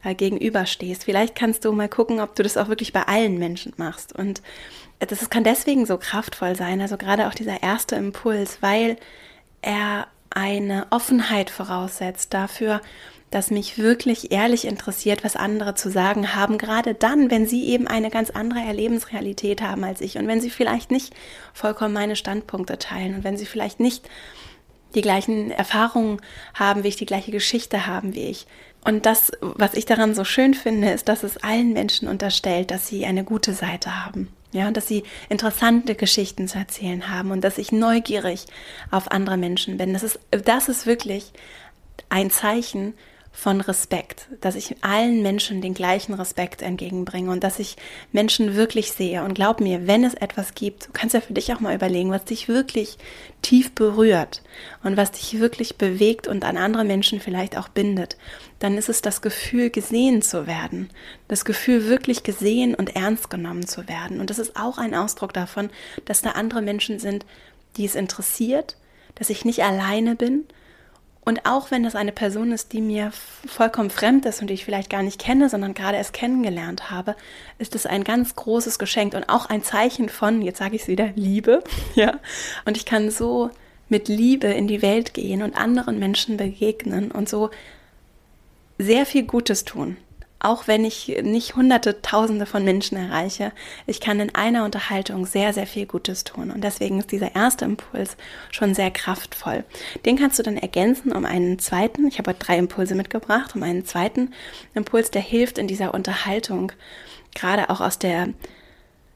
äh, 0.03 0.13
gegenüberstehst. 0.13 1.05
Vielleicht 1.05 1.33
kannst 1.33 1.65
du 1.65 1.71
mal 1.71 1.89
gucken, 1.89 2.19
ob 2.19 2.35
du 2.35 2.43
das 2.43 2.55
auch 2.57 2.67
wirklich 2.67 2.93
bei 2.93 3.03
allen 3.03 3.39
Menschen 3.39 3.73
machst. 3.77 4.13
Und 4.13 4.43
das 4.99 5.29
kann 5.31 5.43
deswegen 5.43 5.87
so 5.87 5.97
kraftvoll 5.97 6.55
sein, 6.55 6.81
also 6.81 6.97
gerade 6.97 7.27
auch 7.27 7.33
dieser 7.33 7.63
erste 7.63 7.95
Impuls, 7.95 8.59
weil 8.61 8.97
er 9.63 10.07
eine 10.29 10.85
Offenheit 10.91 11.49
voraussetzt 11.49 12.33
dafür, 12.33 12.81
dass 13.35 13.51
mich 13.51 13.77
wirklich 13.77 14.31
ehrlich 14.31 14.63
interessiert, 14.63 15.25
was 15.25 15.35
andere 15.35 15.75
zu 15.75 15.91
sagen 15.91 16.35
haben, 16.35 16.57
gerade 16.57 16.93
dann, 16.93 17.29
wenn 17.29 17.45
sie 17.45 17.65
eben 17.65 17.85
eine 17.85 18.09
ganz 18.09 18.29
andere 18.29 18.59
Erlebensrealität 18.59 19.61
haben 19.61 19.83
als 19.83 19.99
ich 19.99 20.17
und 20.17 20.25
wenn 20.25 20.39
sie 20.39 20.49
vielleicht 20.49 20.89
nicht 20.89 21.13
vollkommen 21.53 21.93
meine 21.93 22.15
Standpunkte 22.15 22.79
teilen 22.79 23.15
und 23.15 23.23
wenn 23.25 23.35
sie 23.35 23.45
vielleicht 23.45 23.81
nicht 23.81 24.09
die 24.95 25.01
gleichen 25.01 25.51
Erfahrungen 25.51 26.21
haben 26.53 26.85
wie 26.85 26.87
ich, 26.87 26.95
die 26.95 27.05
gleiche 27.05 27.31
Geschichte 27.31 27.87
haben 27.87 28.15
wie 28.15 28.27
ich. 28.27 28.47
Und 28.85 29.05
das, 29.05 29.33
was 29.41 29.73
ich 29.73 29.85
daran 29.85 30.15
so 30.15 30.23
schön 30.23 30.53
finde, 30.53 30.91
ist, 30.91 31.09
dass 31.09 31.23
es 31.23 31.35
allen 31.35 31.73
Menschen 31.73 32.07
unterstellt, 32.07 32.71
dass 32.71 32.87
sie 32.87 33.05
eine 33.05 33.25
gute 33.25 33.51
Seite 33.51 34.05
haben. 34.05 34.29
Ja, 34.53 34.69
und 34.69 34.77
dass 34.77 34.87
sie 34.87 35.03
interessante 35.27 35.95
Geschichten 35.95 36.47
zu 36.47 36.57
erzählen 36.57 37.09
haben 37.09 37.31
und 37.31 37.43
dass 37.43 37.57
ich 37.57 37.73
neugierig 37.73 38.45
auf 38.91 39.11
andere 39.11 39.35
Menschen 39.35 39.75
bin. 39.75 39.91
Das 39.91 40.03
ist, 40.03 40.19
das 40.31 40.69
ist 40.69 40.85
wirklich 40.85 41.33
ein 42.07 42.31
Zeichen 42.31 42.93
von 43.35 43.59
Respekt, 43.59 44.27
dass 44.39 44.55
ich 44.55 44.77
allen 44.81 45.21
Menschen 45.21 45.61
den 45.61 45.73
gleichen 45.73 46.13
Respekt 46.13 46.61
entgegenbringe 46.61 47.29
und 47.29 47.43
dass 47.43 47.59
ich 47.59 47.75
Menschen 48.13 48.55
wirklich 48.55 48.93
sehe. 48.93 49.23
Und 49.23 49.35
glaub 49.35 49.59
mir, 49.59 49.87
wenn 49.87 50.05
es 50.05 50.13
etwas 50.13 50.55
gibt, 50.55 50.87
du 50.87 50.91
kannst 50.93 51.13
ja 51.13 51.21
für 51.21 51.33
dich 51.33 51.53
auch 51.53 51.59
mal 51.59 51.75
überlegen, 51.75 52.11
was 52.11 52.23
dich 52.23 52.47
wirklich 52.47 52.97
tief 53.41 53.75
berührt 53.75 54.41
und 54.83 54.95
was 54.95 55.11
dich 55.11 55.37
wirklich 55.37 55.75
bewegt 55.75 56.29
und 56.29 56.45
an 56.45 56.55
andere 56.55 56.85
Menschen 56.85 57.19
vielleicht 57.19 57.57
auch 57.57 57.67
bindet, 57.67 58.15
dann 58.59 58.77
ist 58.77 58.87
es 58.87 59.01
das 59.01 59.21
Gefühl, 59.21 59.69
gesehen 59.69 60.21
zu 60.21 60.47
werden. 60.47 60.89
Das 61.27 61.43
Gefühl, 61.43 61.87
wirklich 61.87 62.23
gesehen 62.23 62.73
und 62.73 62.95
ernst 62.95 63.29
genommen 63.29 63.67
zu 63.67 63.89
werden. 63.89 64.21
Und 64.21 64.29
das 64.29 64.39
ist 64.39 64.55
auch 64.55 64.77
ein 64.77 64.95
Ausdruck 64.95 65.33
davon, 65.33 65.69
dass 66.05 66.21
da 66.21 66.31
andere 66.31 66.61
Menschen 66.61 66.99
sind, 66.99 67.25
die 67.75 67.85
es 67.85 67.95
interessiert, 67.95 68.77
dass 69.15 69.29
ich 69.29 69.43
nicht 69.43 69.61
alleine 69.61 70.15
bin 70.15 70.45
und 71.25 71.47
auch 71.47 71.71
wenn 71.71 71.83
das 71.83 71.95
eine 71.95 72.11
Person 72.11 72.51
ist, 72.51 72.71
die 72.71 72.81
mir 72.81 73.11
vollkommen 73.47 73.89
fremd 73.89 74.27
ist 74.27 74.41
und 74.41 74.47
die 74.47 74.53
ich 74.53 74.63
vielleicht 74.63 74.91
gar 74.91 75.01
nicht 75.01 75.19
kenne, 75.19 75.49
sondern 75.49 75.73
gerade 75.73 75.97
erst 75.97 76.13
kennengelernt 76.13 76.91
habe, 76.91 77.15
ist 77.57 77.73
es 77.73 77.87
ein 77.87 78.03
ganz 78.03 78.35
großes 78.35 78.77
Geschenk 78.77 79.15
und 79.15 79.27
auch 79.27 79.47
ein 79.47 79.63
Zeichen 79.63 80.07
von, 80.07 80.43
jetzt 80.43 80.59
sage 80.59 80.75
ich 80.75 80.83
es 80.83 80.87
wieder, 80.87 81.09
Liebe. 81.15 81.63
Ja. 81.95 82.19
Und 82.65 82.77
ich 82.77 82.85
kann 82.85 83.09
so 83.09 83.49
mit 83.87 84.07
Liebe 84.07 84.47
in 84.47 84.67
die 84.67 84.81
Welt 84.81 85.13
gehen 85.13 85.41
und 85.41 85.55
anderen 85.55 85.97
Menschen 85.97 86.37
begegnen 86.37 87.09
und 87.09 87.29
so 87.29 87.49
sehr 88.77 89.05
viel 89.05 89.23
Gutes 89.23 89.63
tun 89.63 89.97
auch 90.45 90.67
wenn 90.67 90.85
ich 90.85 91.07
nicht 91.23 91.55
hunderte, 91.55 92.01
tausende 92.03 92.45
von 92.45 92.63
Menschen 92.63 92.97
erreiche, 92.97 93.51
ich 93.87 93.99
kann 93.99 94.19
in 94.19 94.35
einer 94.35 94.63
Unterhaltung 94.63 95.25
sehr, 95.25 95.53
sehr 95.53 95.65
viel 95.65 95.87
Gutes 95.87 96.23
tun. 96.23 96.51
Und 96.51 96.63
deswegen 96.63 96.99
ist 96.99 97.11
dieser 97.11 97.35
erste 97.35 97.65
Impuls 97.65 98.15
schon 98.51 98.75
sehr 98.75 98.91
kraftvoll. 98.91 99.63
Den 100.05 100.17
kannst 100.17 100.37
du 100.37 100.43
dann 100.43 100.57
ergänzen 100.57 101.11
um 101.11 101.25
einen 101.25 101.57
zweiten. 101.57 102.07
Ich 102.07 102.19
habe 102.19 102.35
drei 102.35 102.59
Impulse 102.59 102.93
mitgebracht, 102.93 103.55
um 103.55 103.63
einen 103.63 103.85
zweiten 103.85 104.33
Impuls, 104.75 105.09
der 105.09 105.23
hilft 105.23 105.57
in 105.57 105.67
dieser 105.67 105.95
Unterhaltung, 105.95 106.71
gerade 107.33 107.71
auch 107.71 107.81
aus 107.81 107.97
der 107.97 108.29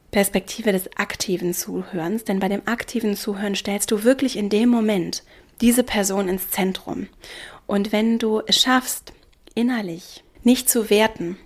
Perspektive 0.09 0.71
des 0.71 0.89
aktiven 0.97 1.53
Zuhörens. 1.53 2.23
Denn 2.23 2.39
bei 2.39 2.47
dem 2.47 2.63
aktiven 2.65 3.15
Zuhören 3.15 3.55
stellst 3.55 3.91
du 3.91 4.03
wirklich 4.03 4.35
in 4.35 4.49
dem 4.49 4.69
Moment 4.69 5.23
diese 5.61 5.83
Person 5.83 6.27
ins 6.27 6.49
Zentrum. 6.49 7.07
Und 7.67 7.91
wenn 7.91 8.17
du 8.17 8.41
es 8.47 8.59
schaffst, 8.59 9.13
innerlich 9.53 10.23
nicht 10.43 10.69
zu 10.69 10.89
werten. 10.89 11.37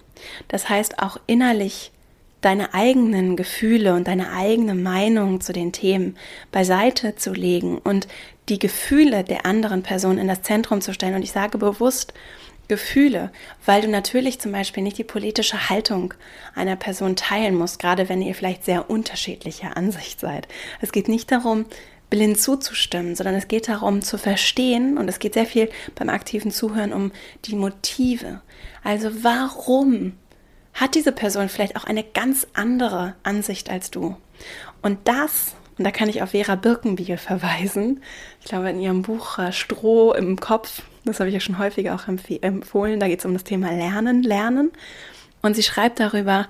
Das 0.47 0.69
heißt 0.69 0.99
auch 0.99 1.17
innerlich 1.27 1.91
deine 2.41 2.73
eigenen 2.73 3.35
Gefühle 3.35 3.93
und 3.93 4.07
deine 4.07 4.33
eigene 4.33 4.75
Meinung 4.75 5.39
zu 5.39 5.53
den 5.53 5.71
Themen 5.71 6.17
beiseite 6.51 7.15
zu 7.15 7.31
legen 7.31 7.77
und 7.77 8.07
die 8.49 8.59
Gefühle 8.59 9.23
der 9.23 9.45
anderen 9.45 9.81
Person 9.81 10.17
in 10.17 10.27
das 10.27 10.41
Zentrum 10.41 10.81
zu 10.81 10.93
stellen. 10.93 11.15
Und 11.15 11.23
ich 11.23 11.31
sage 11.31 11.57
bewusst 11.57 12.13
Gefühle, 12.67 13.31
weil 13.65 13.81
du 13.81 13.87
natürlich 13.89 14.39
zum 14.39 14.51
Beispiel 14.51 14.83
nicht 14.83 14.97
die 14.97 15.03
politische 15.03 15.69
Haltung 15.69 16.13
einer 16.55 16.75
Person 16.75 17.15
teilen 17.15 17.55
musst, 17.55 17.79
gerade 17.79 18.07
wenn 18.09 18.21
ihr 18.21 18.35
vielleicht 18.35 18.63
sehr 18.63 18.89
unterschiedlicher 18.89 19.75
Ansicht 19.75 20.19
seid. 20.19 20.47
Es 20.81 20.91
geht 20.91 21.07
nicht 21.07 21.31
darum, 21.31 21.65
blind 22.13 22.39
zuzustimmen, 22.39 23.15
sondern 23.15 23.33
es 23.33 23.47
geht 23.47 23.67
darum 23.67 24.03
zu 24.03 24.19
verstehen 24.19 24.99
und 24.99 25.07
es 25.07 25.17
geht 25.17 25.33
sehr 25.33 25.47
viel 25.47 25.71
beim 25.95 26.09
aktiven 26.09 26.51
Zuhören 26.51 26.93
um 26.93 27.11
die 27.45 27.55
Motive. 27.55 28.41
Also 28.83 29.23
warum 29.23 30.13
hat 30.75 30.93
diese 30.93 31.11
Person 31.11 31.49
vielleicht 31.49 31.75
auch 31.75 31.85
eine 31.85 32.03
ganz 32.03 32.45
andere 32.53 33.15
Ansicht 33.23 33.71
als 33.71 33.89
du? 33.89 34.15
Und 34.83 34.99
das, 35.05 35.55
und 35.79 35.85
da 35.85 35.89
kann 35.89 36.07
ich 36.07 36.21
auf 36.21 36.29
Vera 36.29 36.53
Birkenbiel 36.53 37.17
verweisen, 37.17 38.03
ich 38.41 38.45
glaube 38.45 38.69
in 38.69 38.79
ihrem 38.79 39.01
Buch 39.01 39.39
äh, 39.39 39.51
Stroh 39.51 40.13
im 40.13 40.39
Kopf, 40.39 40.83
das 41.05 41.19
habe 41.19 41.29
ich 41.29 41.33
ja 41.33 41.39
schon 41.39 41.57
häufiger 41.57 41.95
auch 41.95 42.07
empfohlen, 42.07 42.99
da 42.99 43.07
geht 43.07 43.21
es 43.21 43.25
um 43.25 43.33
das 43.33 43.43
Thema 43.43 43.71
Lernen, 43.71 44.21
Lernen. 44.21 44.71
Und 45.41 45.55
sie 45.55 45.63
schreibt 45.63 45.99
darüber, 45.99 46.47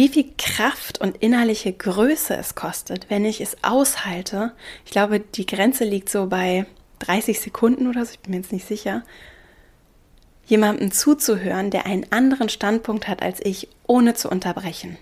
wie 0.00 0.08
viel 0.08 0.32
Kraft 0.38 0.98
und 0.98 1.18
innerliche 1.18 1.74
Größe 1.74 2.34
es 2.34 2.54
kostet, 2.54 3.10
wenn 3.10 3.26
ich 3.26 3.42
es 3.42 3.58
aushalte. 3.60 4.52
Ich 4.86 4.92
glaube, 4.92 5.20
die 5.20 5.44
Grenze 5.44 5.84
liegt 5.84 6.08
so 6.08 6.26
bei 6.28 6.64
30 7.00 7.38
Sekunden 7.38 7.86
oder 7.86 8.06
so, 8.06 8.12
ich 8.12 8.20
bin 8.20 8.30
mir 8.30 8.38
jetzt 8.38 8.50
nicht 8.50 8.66
sicher 8.66 9.02
jemandem 10.46 10.90
zuzuhören, 10.90 11.70
der 11.70 11.84
einen 11.84 12.10
anderen 12.10 12.48
Standpunkt 12.48 13.08
hat 13.08 13.20
als 13.20 13.40
ich, 13.44 13.68
ohne 13.86 14.14
zu 14.14 14.30
unterbrechen. 14.30 14.96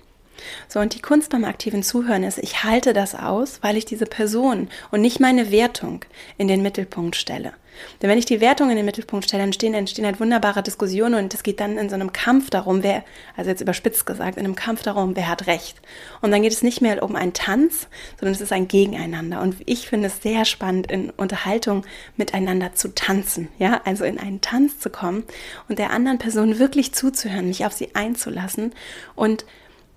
So, 0.67 0.81
und 0.81 0.97
die 0.97 1.01
Kunst 1.01 1.31
beim 1.31 1.45
aktiven 1.45 1.85
Zuhören 1.85 2.25
ist, 2.25 2.39
ich 2.39 2.65
halte 2.65 2.93
das 2.93 3.15
aus, 3.15 3.63
weil 3.63 3.77
ich 3.77 3.85
diese 3.85 4.07
Person 4.07 4.69
und 4.91 5.01
nicht 5.01 5.21
meine 5.21 5.53
Wertung 5.53 6.05
in 6.39 6.49
den 6.49 6.61
Mittelpunkt 6.61 7.15
stelle. 7.15 7.53
Denn 8.01 8.11
wenn 8.11 8.19
ich 8.19 8.25
die 8.25 8.41
Wertung 8.41 8.71
in 8.71 8.77
den 8.77 8.85
Mittelpunkt 8.85 9.27
stelle, 9.27 9.43
entstehen, 9.43 9.75
entstehen 9.75 10.05
halt 10.05 10.21
wunderbare 10.21 10.63
Diskussionen 10.63 11.15
und 11.15 11.35
es 11.35 11.43
geht 11.43 11.61
dann 11.61 11.79
in 11.79 11.89
so 11.89 11.95
einem 11.95 12.13
Kampf 12.13 12.51
darum, 12.51 12.83
wer, 12.83 13.05
also 13.37 13.51
jetzt 13.51 13.61
überspitzt 13.61 14.07
gesagt, 14.07 14.39
in 14.39 14.45
einem 14.45 14.55
Kampf 14.55 14.83
darum, 14.83 15.17
wer 15.17 15.29
hat 15.29 15.47
Recht. 15.47 15.81
Und 16.21 16.31
dann 16.31 16.43
geht 16.43 16.53
es 16.53 16.63
nicht 16.63 16.81
mehr 16.81 17.03
um 17.03 17.17
einen 17.17 17.33
Tanz, 17.33 17.89
sondern 18.19 18.35
es 18.35 18.41
ist 18.41 18.53
ein 18.53 18.69
Gegeneinander. 18.69 19.41
Und 19.41 19.57
ich 19.67 19.89
finde 19.89 20.09
es 20.09 20.23
sehr 20.23 20.45
spannend, 20.45 20.91
in 20.91 21.11
Unterhaltung 21.11 21.85
miteinander 22.17 22.75
zu 22.75 22.95
tanzen, 22.95 23.49
ja, 23.59 23.81
also 23.85 24.05
in 24.05 24.19
einen 24.19 24.41
Tanz 24.41 24.79
zu 24.79 24.91
kommen 24.91 25.25
und 25.69 25.79
der 25.79 25.91
anderen 25.91 26.19
Person 26.19 26.59
wirklich 26.59 26.95
zuzuhören, 26.95 27.49
mich 27.49 27.65
auf 27.65 27.73
sie 27.73 27.95
einzulassen 27.95 28.73
und 29.15 29.45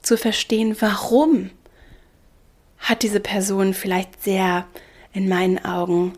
zu 0.02 0.18
verstehen, 0.18 0.76
warum 0.80 1.52
hat 2.80 3.04
diese 3.04 3.20
Person 3.20 3.74
vielleicht 3.74 4.24
sehr 4.24 4.66
in 5.14 5.30
meinen 5.30 5.64
Augen 5.64 6.14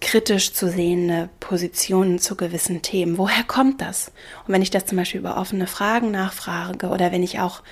kritisch 0.00 0.52
zu 0.52 0.68
sehende 0.68 1.28
Positionen 1.40 2.18
zu 2.18 2.36
gewissen 2.36 2.82
Themen. 2.82 3.18
Woher 3.18 3.44
kommt 3.44 3.80
das? 3.80 4.12
Und 4.46 4.54
wenn 4.54 4.62
ich 4.62 4.70
das 4.70 4.86
zum 4.86 4.98
Beispiel 4.98 5.20
über 5.20 5.36
offene 5.36 5.66
Fragen 5.66 6.10
nachfrage 6.10 6.88
oder 6.88 7.12
wenn 7.12 7.22
ich 7.22 7.40
auch 7.40 7.62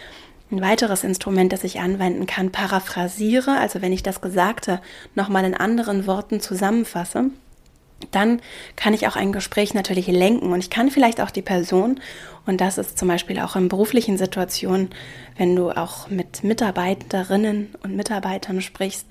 ein 0.50 0.60
weiteres 0.60 1.04
Instrument, 1.04 1.52
das 1.52 1.64
ich 1.64 1.80
anwenden 1.80 2.26
kann, 2.26 2.52
paraphrasiere, 2.52 3.58
also 3.58 3.82
wenn 3.82 3.92
ich 3.92 4.02
das 4.02 4.20
Gesagte 4.20 4.80
nochmal 5.14 5.44
in 5.44 5.54
anderen 5.54 6.06
Worten 6.06 6.40
zusammenfasse, 6.40 7.24
dann 8.10 8.40
kann 8.76 8.94
ich 8.94 9.08
auch 9.08 9.16
ein 9.16 9.32
Gespräch 9.32 9.74
natürlich 9.74 10.06
lenken 10.06 10.52
und 10.52 10.60
ich 10.60 10.70
kann 10.70 10.90
vielleicht 10.90 11.20
auch 11.20 11.30
die 11.30 11.42
Person, 11.42 12.00
und 12.46 12.60
das 12.60 12.78
ist 12.78 12.98
zum 12.98 13.08
Beispiel 13.08 13.40
auch 13.40 13.56
in 13.56 13.68
beruflichen 13.68 14.16
Situationen, 14.16 14.90
wenn 15.36 15.54
du 15.54 15.70
auch 15.70 16.08
mit 16.08 16.44
Mitarbeiterinnen 16.44 17.74
und 17.82 17.96
Mitarbeitern 17.96 18.62
sprichst, 18.62 19.06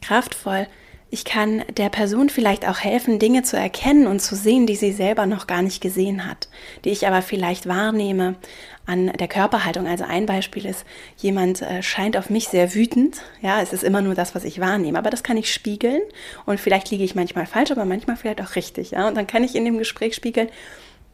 kraftvoll 0.00 0.68
ich 1.10 1.24
kann 1.24 1.64
der 1.76 1.88
Person 1.88 2.28
vielleicht 2.28 2.68
auch 2.68 2.80
helfen, 2.80 3.18
Dinge 3.18 3.42
zu 3.42 3.56
erkennen 3.56 4.06
und 4.06 4.20
zu 4.20 4.36
sehen, 4.36 4.66
die 4.66 4.76
sie 4.76 4.92
selber 4.92 5.24
noch 5.24 5.46
gar 5.46 5.62
nicht 5.62 5.80
gesehen 5.80 6.26
hat, 6.26 6.48
die 6.84 6.90
ich 6.90 7.06
aber 7.06 7.22
vielleicht 7.22 7.66
wahrnehme 7.66 8.36
an 8.84 9.06
der 9.18 9.28
Körperhaltung. 9.28 9.86
Also 9.86 10.04
ein 10.04 10.26
Beispiel 10.26 10.66
ist, 10.66 10.84
jemand 11.16 11.62
äh, 11.62 11.82
scheint 11.82 12.16
auf 12.16 12.28
mich 12.28 12.48
sehr 12.48 12.74
wütend. 12.74 13.22
Ja, 13.40 13.62
es 13.62 13.72
ist 13.72 13.84
immer 13.84 14.02
nur 14.02 14.14
das, 14.14 14.34
was 14.34 14.44
ich 14.44 14.60
wahrnehme, 14.60 14.98
aber 14.98 15.10
das 15.10 15.22
kann 15.22 15.38
ich 15.38 15.52
spiegeln 15.52 16.02
und 16.44 16.60
vielleicht 16.60 16.90
liege 16.90 17.04
ich 17.04 17.14
manchmal 17.14 17.46
falsch, 17.46 17.70
aber 17.70 17.86
manchmal 17.86 18.16
vielleicht 18.16 18.42
auch 18.42 18.54
richtig. 18.54 18.90
Ja, 18.90 19.08
und 19.08 19.16
dann 19.16 19.26
kann 19.26 19.44
ich 19.44 19.54
in 19.54 19.64
dem 19.64 19.78
Gespräch 19.78 20.14
spiegeln, 20.14 20.48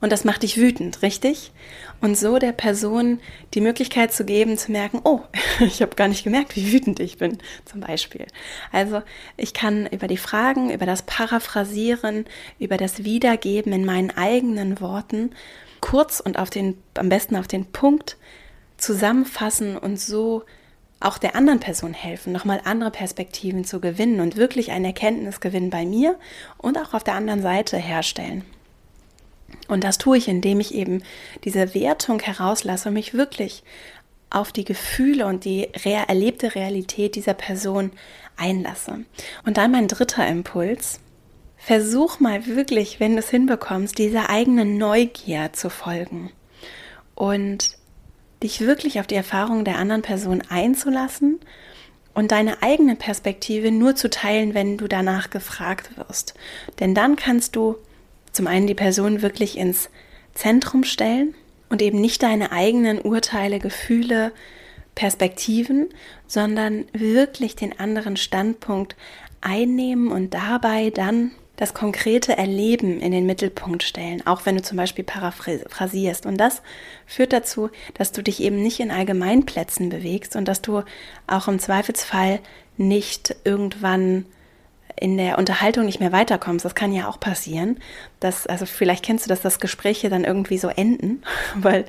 und 0.00 0.12
das 0.12 0.24
macht 0.24 0.42
dich 0.42 0.58
wütend, 0.58 1.02
richtig? 1.02 1.52
Und 2.00 2.18
so 2.18 2.38
der 2.38 2.52
Person 2.52 3.20
die 3.54 3.60
Möglichkeit 3.60 4.12
zu 4.12 4.24
geben, 4.24 4.58
zu 4.58 4.70
merken, 4.70 5.00
oh, 5.04 5.20
ich 5.60 5.80
habe 5.80 5.96
gar 5.96 6.08
nicht 6.08 6.24
gemerkt, 6.24 6.56
wie 6.56 6.72
wütend 6.72 7.00
ich 7.00 7.16
bin, 7.16 7.38
zum 7.64 7.80
Beispiel. 7.80 8.26
Also 8.70 9.02
ich 9.36 9.54
kann 9.54 9.86
über 9.86 10.06
die 10.06 10.18
Fragen, 10.18 10.70
über 10.70 10.86
das 10.86 11.02
Paraphrasieren, 11.02 12.26
über 12.58 12.76
das 12.76 13.04
Wiedergeben 13.04 13.72
in 13.72 13.84
meinen 13.84 14.10
eigenen 14.10 14.80
Worten 14.80 15.30
kurz 15.80 16.20
und 16.20 16.38
auf 16.38 16.50
den, 16.50 16.76
am 16.94 17.08
besten 17.08 17.36
auf 17.36 17.46
den 17.46 17.66
Punkt 17.66 18.16
zusammenfassen 18.76 19.76
und 19.76 20.00
so 20.00 20.44
auch 21.00 21.18
der 21.18 21.36
anderen 21.36 21.60
Person 21.60 21.92
helfen, 21.92 22.32
nochmal 22.32 22.60
andere 22.64 22.90
Perspektiven 22.90 23.64
zu 23.64 23.80
gewinnen 23.80 24.20
und 24.20 24.36
wirklich 24.36 24.70
einen 24.70 24.86
Erkenntnisgewinn 24.86 25.70
bei 25.70 25.84
mir 25.84 26.18
und 26.58 26.78
auch 26.78 26.94
auf 26.94 27.04
der 27.04 27.14
anderen 27.14 27.42
Seite 27.42 27.76
herstellen. 27.76 28.44
Und 29.68 29.84
das 29.84 29.98
tue 29.98 30.18
ich, 30.18 30.28
indem 30.28 30.60
ich 30.60 30.74
eben 30.74 31.02
diese 31.44 31.74
Wertung 31.74 32.20
herauslasse 32.20 32.88
und 32.88 32.94
mich 32.94 33.14
wirklich 33.14 33.62
auf 34.30 34.52
die 34.52 34.64
Gefühle 34.64 35.26
und 35.26 35.44
die 35.44 35.68
real 35.84 36.04
erlebte 36.08 36.54
Realität 36.54 37.14
dieser 37.14 37.34
Person 37.34 37.92
einlasse. 38.36 39.04
Und 39.46 39.56
dann 39.56 39.70
mein 39.70 39.88
dritter 39.88 40.26
Impuls. 40.26 41.00
Versuch 41.56 42.20
mal 42.20 42.46
wirklich, 42.46 43.00
wenn 43.00 43.12
du 43.12 43.20
es 43.20 43.30
hinbekommst, 43.30 43.96
dieser 43.96 44.28
eigenen 44.28 44.76
Neugier 44.76 45.52
zu 45.54 45.70
folgen 45.70 46.30
und 47.14 47.78
dich 48.42 48.60
wirklich 48.60 49.00
auf 49.00 49.06
die 49.06 49.14
Erfahrung 49.14 49.64
der 49.64 49.78
anderen 49.78 50.02
Person 50.02 50.42
einzulassen 50.50 51.40
und 52.12 52.32
deine 52.32 52.62
eigene 52.62 52.96
Perspektive 52.96 53.70
nur 53.70 53.96
zu 53.96 54.10
teilen, 54.10 54.52
wenn 54.52 54.76
du 54.76 54.88
danach 54.88 55.30
gefragt 55.30 55.96
wirst. 55.96 56.34
Denn 56.80 56.94
dann 56.94 57.16
kannst 57.16 57.56
du 57.56 57.76
zum 58.34 58.46
einen 58.46 58.66
die 58.66 58.74
Person 58.74 59.22
wirklich 59.22 59.56
ins 59.56 59.88
Zentrum 60.34 60.84
stellen 60.84 61.34
und 61.70 61.80
eben 61.80 62.00
nicht 62.00 62.22
deine 62.22 62.52
eigenen 62.52 63.00
Urteile, 63.00 63.58
Gefühle, 63.60 64.32
Perspektiven, 64.94 65.88
sondern 66.26 66.84
wirklich 66.92 67.56
den 67.56 67.78
anderen 67.78 68.16
Standpunkt 68.16 68.96
einnehmen 69.40 70.10
und 70.10 70.34
dabei 70.34 70.90
dann 70.90 71.32
das 71.56 71.72
konkrete 71.72 72.36
Erleben 72.36 73.00
in 73.00 73.12
den 73.12 73.26
Mittelpunkt 73.26 73.84
stellen, 73.84 74.26
auch 74.26 74.44
wenn 74.44 74.56
du 74.56 74.62
zum 74.62 74.76
Beispiel 74.76 75.04
paraphrasierst. 75.04 76.26
Und 76.26 76.38
das 76.38 76.62
führt 77.06 77.32
dazu, 77.32 77.70
dass 77.94 78.10
du 78.10 78.22
dich 78.22 78.40
eben 78.42 78.60
nicht 78.60 78.80
in 78.80 78.90
Allgemeinplätzen 78.90 79.88
bewegst 79.88 80.34
und 80.34 80.48
dass 80.48 80.62
du 80.62 80.82
auch 81.28 81.46
im 81.46 81.60
Zweifelsfall 81.60 82.40
nicht 82.76 83.36
irgendwann 83.44 84.26
in 84.98 85.16
der 85.16 85.38
Unterhaltung 85.38 85.84
nicht 85.84 86.00
mehr 86.00 86.12
weiterkommst. 86.12 86.64
Das 86.64 86.74
kann 86.74 86.92
ja 86.92 87.08
auch 87.08 87.18
passieren. 87.18 87.78
Dass, 88.20 88.46
also 88.46 88.66
vielleicht 88.66 89.04
kennst 89.04 89.26
du 89.26 89.28
das, 89.28 89.40
dass 89.40 89.60
Gespräche 89.60 90.08
dann 90.08 90.24
irgendwie 90.24 90.58
so 90.58 90.68
enden, 90.68 91.22
weil, 91.56 91.84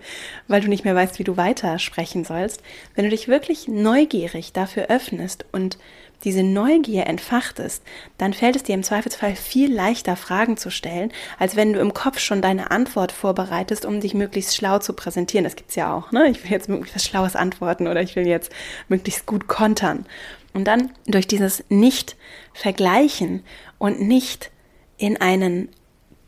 weil 0.47 0.61
du 0.61 0.69
nicht 0.69 0.85
mehr 0.85 0.95
weißt, 0.95 1.19
wie 1.19 1.23
du 1.23 1.37
weitersprechen 1.37 2.23
sollst. 2.23 2.61
Wenn 2.95 3.05
du 3.05 3.11
dich 3.11 3.27
wirklich 3.27 3.67
neugierig 3.67 4.53
dafür 4.53 4.87
öffnest 4.87 5.45
und 5.51 5.77
diese 6.25 6.43
Neugier 6.43 7.07
entfacht 7.07 7.59
ist, 7.59 7.83
dann 8.17 8.33
fällt 8.33 8.55
es 8.55 8.63
dir 8.63 8.75
im 8.75 8.83
Zweifelsfall 8.83 9.35
viel 9.35 9.73
leichter, 9.73 10.15
Fragen 10.15 10.57
zu 10.57 10.69
stellen, 10.69 11.13
als 11.39 11.55
wenn 11.55 11.71
du 11.71 11.79
im 11.79 11.93
Kopf 11.93 12.19
schon 12.19 12.41
deine 12.41 12.71
Antwort 12.71 13.11
vorbereitest, 13.11 13.85
um 13.85 14.01
dich 14.01 14.13
möglichst 14.13 14.55
schlau 14.55 14.79
zu 14.79 14.93
präsentieren. 14.93 15.45
Das 15.45 15.55
gibt 15.55 15.69
es 15.69 15.75
ja 15.75 15.93
auch. 15.93 16.11
Ne? 16.11 16.29
Ich 16.29 16.43
will 16.43 16.51
jetzt 16.51 16.67
möglichst 16.67 17.07
Schlaues 17.07 17.35
antworten 17.35 17.87
oder 17.87 18.01
ich 18.01 18.15
will 18.15 18.27
jetzt 18.27 18.51
möglichst 18.89 19.25
gut 19.25 19.47
kontern. 19.47 20.05
Und 20.53 20.65
dann 20.65 20.91
durch 21.05 21.27
dieses 21.27 21.63
Nicht-Vergleichen 21.69 23.43
und 23.77 24.01
nicht 24.01 24.51
in 24.97 25.21
einen 25.21 25.69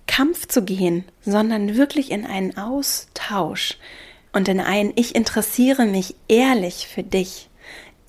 Kampf 0.06 0.48
zu 0.48 0.64
gehen, 0.64 1.06
sondern 1.22 1.76
wirklich 1.76 2.12
in 2.12 2.26
einen 2.26 2.58
Austausch 2.58 3.78
und 4.32 4.48
in 4.48 4.60
einen 4.60 4.94
Ich 4.96 5.16
interessiere 5.16 5.86
mich 5.86 6.16
ehrlich 6.28 6.88
für 6.88 7.04
dich 7.04 7.47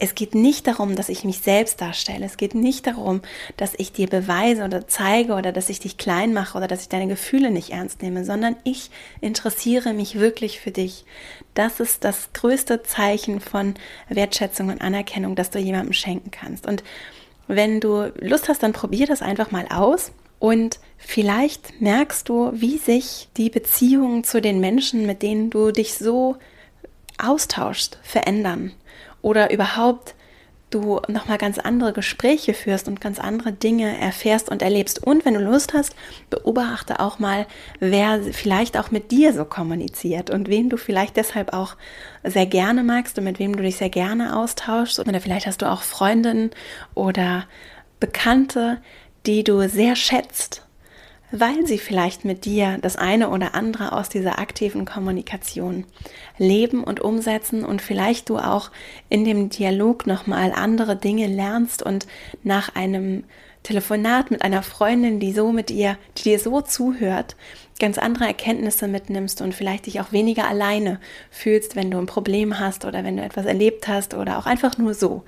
es 0.01 0.15
geht 0.15 0.35
nicht 0.35 0.69
darum, 0.69 0.95
dass 0.95 1.09
ich 1.09 1.25
mich 1.25 1.41
selbst 1.41 1.81
darstelle. 1.81 2.25
Es 2.25 2.37
geht 2.37 2.55
nicht 2.55 2.87
darum, 2.87 3.21
dass 3.57 3.75
ich 3.77 3.93
dir 3.93 4.07
beweise 4.07 4.65
oder 4.65 4.87
zeige 4.87 5.35
oder 5.35 5.51
dass 5.51 5.69
ich 5.69 5.81
dich 5.81 5.99
klein 5.99 6.33
mache 6.33 6.57
oder 6.57 6.69
dass 6.69 6.83
ich 6.83 6.89
deine 6.89 7.09
Gefühle 7.09 7.51
nicht 7.51 7.71
ernst 7.71 8.01
nehme, 8.01 8.25
sondern 8.25 8.55
ich 8.63 8.91
interessiere 9.21 9.93
mich 9.95 10.21
wirklich 10.21 10.61
für 10.61 10.71
dich. 10.71 11.05
Das 11.55 11.81
ist 11.81 12.05
das 12.05 12.33
größte 12.33 12.85
Zeichen 12.85 13.41
von 13.41 13.75
Wertschätzung 14.09 14.69
und 14.69 14.81
Anerkennung, 14.81 15.35
das 15.35 15.51
du 15.51 15.59
jemandem 15.59 15.93
schenken 15.93 16.31
kannst. 16.31 16.67
Und 16.67 16.85
wenn 17.49 17.81
du 17.81 18.13
Lust 18.21 18.49
hast, 18.49 18.63
dann 18.63 18.73
probier 18.73 19.07
das 19.07 19.21
einfach 19.21 19.51
mal 19.51 19.67
aus. 19.69 20.13
Und 20.39 20.79
vielleicht 20.97 21.81
merkst 21.81 22.29
du, 22.29 22.53
wie 22.55 22.79
sich 22.79 23.29
die 23.37 23.51
Beziehungen 23.51 24.23
zu 24.23 24.41
den 24.41 24.61
Menschen, 24.61 25.07
mit 25.07 25.23
denen 25.23 25.51
du 25.51 25.73
dich 25.73 25.95
so 25.95 26.37
austauschst, 27.19 27.99
verändern 28.05 28.73
oder 29.23 29.51
überhaupt 29.53 30.15
du 30.71 31.01
nochmal 31.09 31.39
ganz 31.39 31.59
andere 31.59 31.93
Gespräche 31.93 32.53
führst 32.53 32.89
und 32.89 33.01
ganz 33.01 33.19
andere 33.19 33.53
Dinge 33.53 33.99
erfährst 33.99 34.49
und 34.49 34.63
erlebst. 34.63 35.03
Und 35.03 35.25
wenn 35.25 35.35
du 35.35 35.41
Lust 35.41 35.73
hast, 35.73 35.95
beobachte 36.31 37.01
auch 37.01 37.19
mal, 37.19 37.47
wer 37.81 38.21
vielleicht 38.23 38.77
auch 38.77 38.91
mit 38.91 39.11
dir 39.11 39.33
so 39.33 39.45
kommuniziert 39.45 40.31
und 40.31 40.49
wen 40.49 40.69
du 40.69 40.77
vielleicht 40.77 41.17
deshalb 41.17 41.53
auch 41.53 41.77
sehr 42.23 42.47
gerne 42.47 42.83
magst 42.83 43.19
und 43.19 43.25
mit 43.25 43.39
wem 43.39 43.57
du 43.57 43.63
dich 43.63 43.77
sehr 43.77 43.91
gerne 43.91 44.37
austauschst. 44.37 45.01
Oder 45.01 45.21
vielleicht 45.21 45.47
hast 45.47 45.63
du 45.63 45.71
auch 45.71 45.83
Freundinnen 45.83 46.51
oder 46.95 47.47
Bekannte, 48.01 48.79
die 49.27 49.45
du 49.45 49.69
sehr 49.69 49.97
schätzt 49.97 50.68
weil 51.31 51.67
sie 51.67 51.79
vielleicht 51.79 52.25
mit 52.25 52.45
dir 52.45 52.79
das 52.81 52.97
eine 52.97 53.29
oder 53.31 53.55
andere 53.55 53.93
aus 53.93 54.09
dieser 54.09 54.39
aktiven 54.39 54.85
Kommunikation 54.85 55.85
leben 56.39 56.83
und 56.83 57.01
umsetzen 57.01 57.65
und 57.65 57.83
vielleicht 57.83 58.31
du 58.31 58.39
auch 58.39 58.71
in 59.09 59.25
dem 59.25 59.51
Dialog 59.51 60.07
nochmal 60.07 60.53
andere 60.53 60.97
Dinge 60.97 61.27
lernst 61.27 61.83
und 61.83 62.07
nach 62.43 62.75
einem 62.75 63.25
Telefonat 63.63 64.31
mit 64.31 64.43
einer 64.43 64.63
Freundin, 64.63 65.21
die 65.21 65.33
so 65.33 65.53
mit 65.53 65.71
ihr, 65.71 65.99
die 66.17 66.23
dir 66.23 66.39
so 66.39 66.61
zuhört, 66.61 67.37
ganz 67.79 67.99
andere 67.99 68.25
Erkenntnisse 68.25 68.89
mitnimmst 68.89 69.41
und 69.41 69.55
vielleicht 69.55 69.87
dich 69.87 70.01
auch 70.01 70.13
weniger 70.13 70.49
alleine 70.49 71.01
fühlst, 71.31 71.77
wenn 71.77 71.91
du 71.91 71.99
ein 71.99 72.07
Problem 72.07 72.59
hast 72.59 72.85
oder 72.85 73.05
wenn 73.05 73.17
du 73.17 73.23
etwas 73.23 73.47
erlebt 73.47 73.87
hast 73.87 74.15
oder 74.15 74.39
auch 74.39 74.47
einfach 74.47 74.79
nur 74.79 74.95
so. 74.95 75.23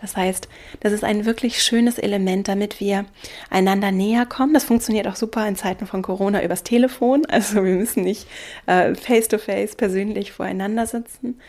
Das 0.00 0.16
heißt, 0.16 0.48
das 0.80 0.92
ist 0.92 1.04
ein 1.04 1.24
wirklich 1.24 1.62
schönes 1.62 1.98
Element, 1.98 2.48
damit 2.48 2.80
wir 2.80 3.04
einander 3.50 3.92
näher 3.92 4.26
kommen. 4.26 4.54
Das 4.54 4.64
funktioniert 4.64 5.06
auch 5.06 5.16
super 5.16 5.46
in 5.46 5.56
Zeiten 5.56 5.86
von 5.86 6.02
Corona 6.02 6.42
übers 6.42 6.62
Telefon. 6.62 7.26
Also 7.26 7.64
wir 7.64 7.76
müssen 7.76 8.02
nicht 8.04 8.26
äh, 8.66 8.94
face-to-face 8.94 9.72
-face 9.72 9.76
persönlich 9.76 10.32
voreinander 10.32 10.86
sitzen. 10.86 11.40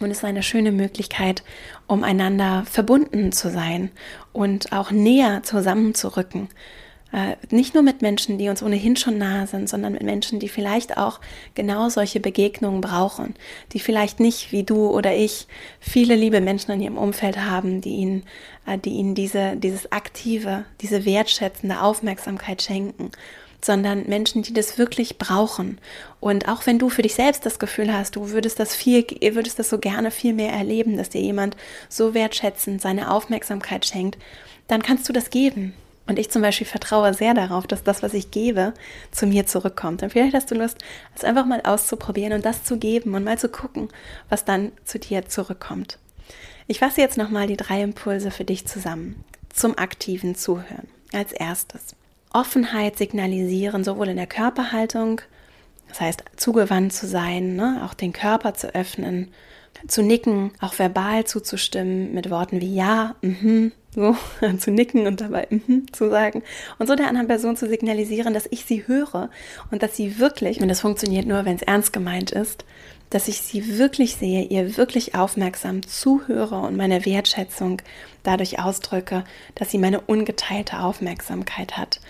Und 0.00 0.10
es 0.10 0.18
ist 0.18 0.24
eine 0.24 0.42
schöne 0.42 0.72
Möglichkeit, 0.72 1.44
um 1.86 2.02
einander 2.02 2.64
verbunden 2.68 3.30
zu 3.30 3.50
sein 3.50 3.90
und 4.32 4.72
auch 4.72 4.90
näher 4.90 5.42
zusammenzurücken. 5.42 6.48
Äh, 7.12 7.36
nicht 7.50 7.74
nur 7.74 7.82
mit 7.82 8.00
Menschen, 8.00 8.38
die 8.38 8.48
uns 8.48 8.62
ohnehin 8.62 8.96
schon 8.96 9.18
nahe 9.18 9.46
sind, 9.46 9.68
sondern 9.68 9.92
mit 9.92 10.02
Menschen, 10.02 10.40
die 10.40 10.48
vielleicht 10.48 10.96
auch 10.96 11.20
genau 11.54 11.90
solche 11.90 12.20
Begegnungen 12.20 12.80
brauchen, 12.80 13.34
die 13.72 13.80
vielleicht 13.80 14.18
nicht 14.18 14.50
wie 14.50 14.62
du 14.62 14.88
oder 14.88 15.14
ich 15.14 15.46
viele 15.78 16.14
liebe 16.14 16.40
Menschen 16.40 16.72
in 16.72 16.80
ihrem 16.80 16.96
Umfeld 16.96 17.36
haben, 17.36 17.82
die 17.82 17.96
ihnen, 17.96 18.22
äh, 18.66 18.78
die 18.78 18.90
ihnen 18.90 19.14
diese, 19.14 19.56
dieses 19.56 19.92
aktive, 19.92 20.64
diese 20.80 21.04
wertschätzende 21.04 21.82
Aufmerksamkeit 21.82 22.62
schenken 22.62 23.10
sondern 23.64 24.08
Menschen, 24.08 24.42
die 24.42 24.52
das 24.52 24.76
wirklich 24.76 25.18
brauchen. 25.18 25.78
Und 26.18 26.48
auch 26.48 26.66
wenn 26.66 26.80
du 26.80 26.88
für 26.88 27.02
dich 27.02 27.14
selbst 27.14 27.46
das 27.46 27.60
Gefühl 27.60 27.92
hast, 27.94 28.16
du 28.16 28.30
würdest 28.30 28.58
das 28.58 28.74
viel, 28.74 29.06
würdest 29.20 29.60
das 29.60 29.70
so 29.70 29.78
gerne 29.78 30.10
viel 30.10 30.32
mehr 30.32 30.52
erleben, 30.52 30.96
dass 30.96 31.10
dir 31.10 31.20
jemand 31.20 31.56
so 31.88 32.12
wertschätzend 32.12 32.82
seine 32.82 33.12
Aufmerksamkeit 33.12 33.86
schenkt, 33.86 34.18
dann 34.66 34.82
kannst 34.82 35.08
du 35.08 35.12
das 35.12 35.30
geben. 35.30 35.74
Und 36.12 36.18
ich 36.18 36.28
zum 36.28 36.42
Beispiel 36.42 36.66
vertraue 36.66 37.14
sehr 37.14 37.32
darauf, 37.32 37.66
dass 37.66 37.84
das, 37.84 38.02
was 38.02 38.12
ich 38.12 38.30
gebe, 38.30 38.74
zu 39.12 39.26
mir 39.26 39.46
zurückkommt. 39.46 40.02
Und 40.02 40.10
vielleicht 40.10 40.34
hast 40.34 40.50
du 40.50 40.54
Lust, 40.54 40.76
es 41.16 41.24
einfach 41.24 41.46
mal 41.46 41.62
auszuprobieren 41.64 42.34
und 42.34 42.44
das 42.44 42.64
zu 42.64 42.76
geben 42.76 43.14
und 43.14 43.24
mal 43.24 43.38
zu 43.38 43.48
gucken, 43.48 43.88
was 44.28 44.44
dann 44.44 44.72
zu 44.84 44.98
dir 44.98 45.24
zurückkommt. 45.24 45.98
Ich 46.66 46.80
fasse 46.80 47.00
jetzt 47.00 47.16
nochmal 47.16 47.46
die 47.46 47.56
drei 47.56 47.80
Impulse 47.80 48.30
für 48.30 48.44
dich 48.44 48.66
zusammen 48.66 49.24
zum 49.48 49.78
aktiven 49.78 50.34
Zuhören. 50.34 50.86
Als 51.14 51.32
erstes. 51.32 51.96
Offenheit 52.30 52.98
signalisieren, 52.98 53.82
sowohl 53.82 54.08
in 54.08 54.18
der 54.18 54.26
Körperhaltung, 54.26 55.22
das 55.88 56.02
heißt 56.02 56.24
zugewandt 56.36 56.92
zu 56.92 57.06
sein, 57.06 57.56
ne, 57.56 57.80
auch 57.86 57.94
den 57.94 58.12
Körper 58.12 58.52
zu 58.52 58.74
öffnen, 58.74 59.32
zu 59.86 60.02
nicken, 60.02 60.52
auch 60.60 60.78
verbal 60.78 61.24
zuzustimmen 61.24 62.12
mit 62.14 62.30
Worten 62.30 62.60
wie 62.60 62.74
ja, 62.74 63.14
mhm, 63.22 63.72
so 63.94 64.16
zu 64.58 64.70
nicken 64.70 65.06
und 65.06 65.20
dabei 65.20 65.46
mhm 65.50 65.92
zu 65.92 66.08
sagen 66.10 66.42
und 66.78 66.86
so 66.86 66.94
der 66.94 67.08
anderen 67.08 67.28
Person 67.28 67.56
zu 67.56 67.68
signalisieren, 67.68 68.34
dass 68.34 68.48
ich 68.50 68.64
sie 68.64 68.86
höre 68.86 69.30
und 69.70 69.82
dass 69.82 69.96
sie 69.96 70.18
wirklich, 70.18 70.60
und 70.60 70.68
das 70.68 70.80
funktioniert 70.80 71.26
nur, 71.26 71.44
wenn 71.44 71.56
es 71.56 71.62
ernst 71.62 71.92
gemeint 71.92 72.30
ist, 72.30 72.64
dass 73.10 73.28
ich 73.28 73.42
sie 73.42 73.78
wirklich 73.78 74.16
sehe, 74.16 74.42
ihr 74.44 74.78
wirklich 74.78 75.14
aufmerksam 75.14 75.86
zuhöre 75.86 76.60
und 76.60 76.76
meine 76.76 77.04
Wertschätzung 77.04 77.82
dadurch 78.22 78.58
ausdrücke, 78.58 79.24
dass 79.54 79.70
sie 79.70 79.78
meine 79.78 80.00
ungeteilte 80.00 80.80
Aufmerksamkeit 80.80 81.76
hat. 81.76 82.00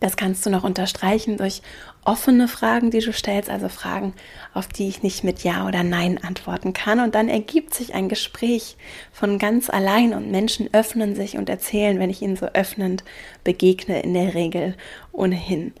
Das 0.00 0.16
kannst 0.16 0.46
du 0.46 0.50
noch 0.50 0.62
unterstreichen 0.62 1.38
durch 1.38 1.62
offene 2.04 2.48
Fragen, 2.48 2.90
die 2.90 3.00
du 3.00 3.12
stellst, 3.12 3.50
also 3.50 3.68
Fragen, 3.68 4.14
auf 4.54 4.68
die 4.68 4.88
ich 4.88 5.02
nicht 5.02 5.24
mit 5.24 5.42
Ja 5.42 5.66
oder 5.66 5.82
Nein 5.82 6.18
antworten 6.22 6.72
kann. 6.72 7.00
Und 7.00 7.14
dann 7.14 7.28
ergibt 7.28 7.74
sich 7.74 7.94
ein 7.94 8.08
Gespräch 8.08 8.76
von 9.12 9.38
ganz 9.38 9.68
allein 9.68 10.14
und 10.14 10.30
Menschen 10.30 10.72
öffnen 10.72 11.14
sich 11.14 11.36
und 11.36 11.48
erzählen, 11.48 11.98
wenn 11.98 12.10
ich 12.10 12.22
ihnen 12.22 12.36
so 12.36 12.46
öffnend 12.46 13.04
begegne, 13.44 14.00
in 14.02 14.14
der 14.14 14.34
Regel 14.34 14.76
ohnehin. 15.12 15.72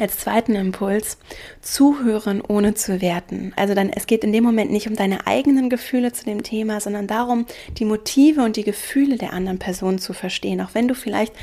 Als 0.00 0.16
zweiten 0.16 0.54
Impuls, 0.54 1.18
zuhören 1.60 2.40
ohne 2.40 2.72
zu 2.72 3.02
werten. 3.02 3.52
Also 3.56 3.74
dann, 3.74 3.90
es 3.90 4.06
geht 4.06 4.24
in 4.24 4.32
dem 4.32 4.42
Moment 4.42 4.70
nicht 4.70 4.88
um 4.88 4.96
deine 4.96 5.26
eigenen 5.26 5.68
Gefühle 5.68 6.12
zu 6.12 6.24
dem 6.24 6.42
Thema, 6.42 6.80
sondern 6.80 7.06
darum, 7.06 7.44
die 7.76 7.84
Motive 7.84 8.42
und 8.42 8.56
die 8.56 8.64
Gefühle 8.64 9.18
der 9.18 9.34
anderen 9.34 9.58
Person 9.58 9.98
zu 9.98 10.14
verstehen. 10.14 10.62
Auch 10.62 10.70
wenn 10.72 10.88
du 10.88 10.94
vielleicht 10.94 11.34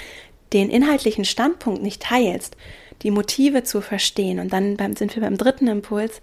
den 0.53 0.69
inhaltlichen 0.69 1.25
Standpunkt 1.25 1.81
nicht 1.81 2.01
teilst, 2.01 2.55
die 3.03 3.11
Motive 3.11 3.63
zu 3.63 3.81
verstehen. 3.81 4.39
Und 4.39 4.51
dann 4.53 4.77
beim, 4.77 4.95
sind 4.95 5.15
wir 5.15 5.21
beim 5.21 5.37
dritten 5.37 5.67
Impuls, 5.67 6.21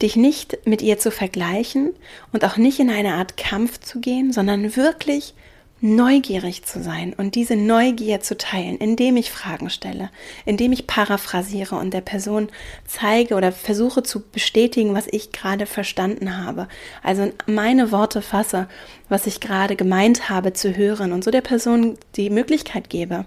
dich 0.00 0.16
nicht 0.16 0.66
mit 0.66 0.82
ihr 0.82 0.98
zu 0.98 1.10
vergleichen 1.10 1.94
und 2.32 2.44
auch 2.44 2.56
nicht 2.56 2.80
in 2.80 2.90
eine 2.90 3.14
Art 3.14 3.36
Kampf 3.36 3.80
zu 3.80 4.00
gehen, 4.00 4.32
sondern 4.32 4.76
wirklich 4.76 5.34
neugierig 5.82 6.64
zu 6.64 6.80
sein 6.80 7.12
und 7.12 7.34
diese 7.34 7.56
Neugier 7.56 8.20
zu 8.20 8.36
teilen, 8.36 8.78
indem 8.78 9.16
ich 9.16 9.32
Fragen 9.32 9.68
stelle, 9.68 10.10
indem 10.44 10.70
ich 10.70 10.86
paraphrasiere 10.86 11.74
und 11.74 11.92
der 11.92 12.00
Person 12.00 12.48
zeige 12.86 13.34
oder 13.34 13.50
versuche 13.50 14.04
zu 14.04 14.20
bestätigen, 14.20 14.94
was 14.94 15.08
ich 15.10 15.32
gerade 15.32 15.66
verstanden 15.66 16.38
habe. 16.38 16.68
Also 17.02 17.32
meine 17.46 17.90
Worte 17.90 18.22
fasse, 18.22 18.68
was 19.08 19.26
ich 19.26 19.40
gerade 19.40 19.74
gemeint 19.74 20.30
habe 20.30 20.52
zu 20.52 20.76
hören 20.76 21.12
und 21.12 21.24
so 21.24 21.32
der 21.32 21.40
Person 21.40 21.98
die 22.14 22.30
Möglichkeit 22.30 22.88
gebe, 22.88 23.26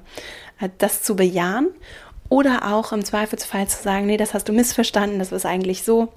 äh, 0.61 0.69
das 0.77 1.03
zu 1.03 1.17
bejahen 1.17 1.67
oder 2.29 2.73
auch 2.73 2.93
im 2.93 3.03
Zweifelsfall 3.03 3.67
zu 3.67 3.83
sagen, 3.83 4.05
nee, 4.05 4.17
das 4.17 4.33
hast 4.33 4.47
du 4.47 4.53
missverstanden, 4.53 5.19
das 5.19 5.33
ist 5.33 5.45
eigentlich 5.45 5.83
so. 5.83 6.13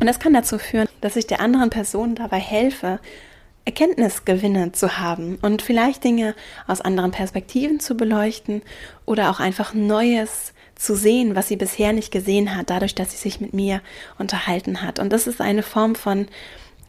Und 0.00 0.06
das 0.08 0.18
kann 0.18 0.34
dazu 0.34 0.58
führen, 0.58 0.88
dass 1.00 1.14
ich 1.14 1.28
der 1.28 1.38
anderen 1.38 1.70
Person 1.70 2.16
dabei 2.16 2.40
helfe, 2.40 2.98
Erkenntnisgewinne 3.64 4.72
zu 4.72 4.98
haben 4.98 5.38
und 5.40 5.62
vielleicht 5.62 6.04
Dinge 6.04 6.34
aus 6.66 6.80
anderen 6.80 7.12
Perspektiven 7.12 7.80
zu 7.80 7.96
beleuchten 7.96 8.62
oder 9.06 9.30
auch 9.30 9.40
einfach 9.40 9.72
Neues 9.72 10.52
zu 10.74 10.94
sehen, 10.94 11.34
was 11.34 11.48
sie 11.48 11.56
bisher 11.56 11.92
nicht 11.92 12.10
gesehen 12.10 12.56
hat, 12.56 12.70
dadurch, 12.70 12.94
dass 12.94 13.12
sie 13.12 13.16
sich 13.16 13.40
mit 13.40 13.54
mir 13.54 13.80
unterhalten 14.18 14.82
hat. 14.82 14.98
Und 14.98 15.12
das 15.12 15.26
ist 15.26 15.40
eine 15.40 15.62
Form 15.62 15.94
von, 15.94 16.26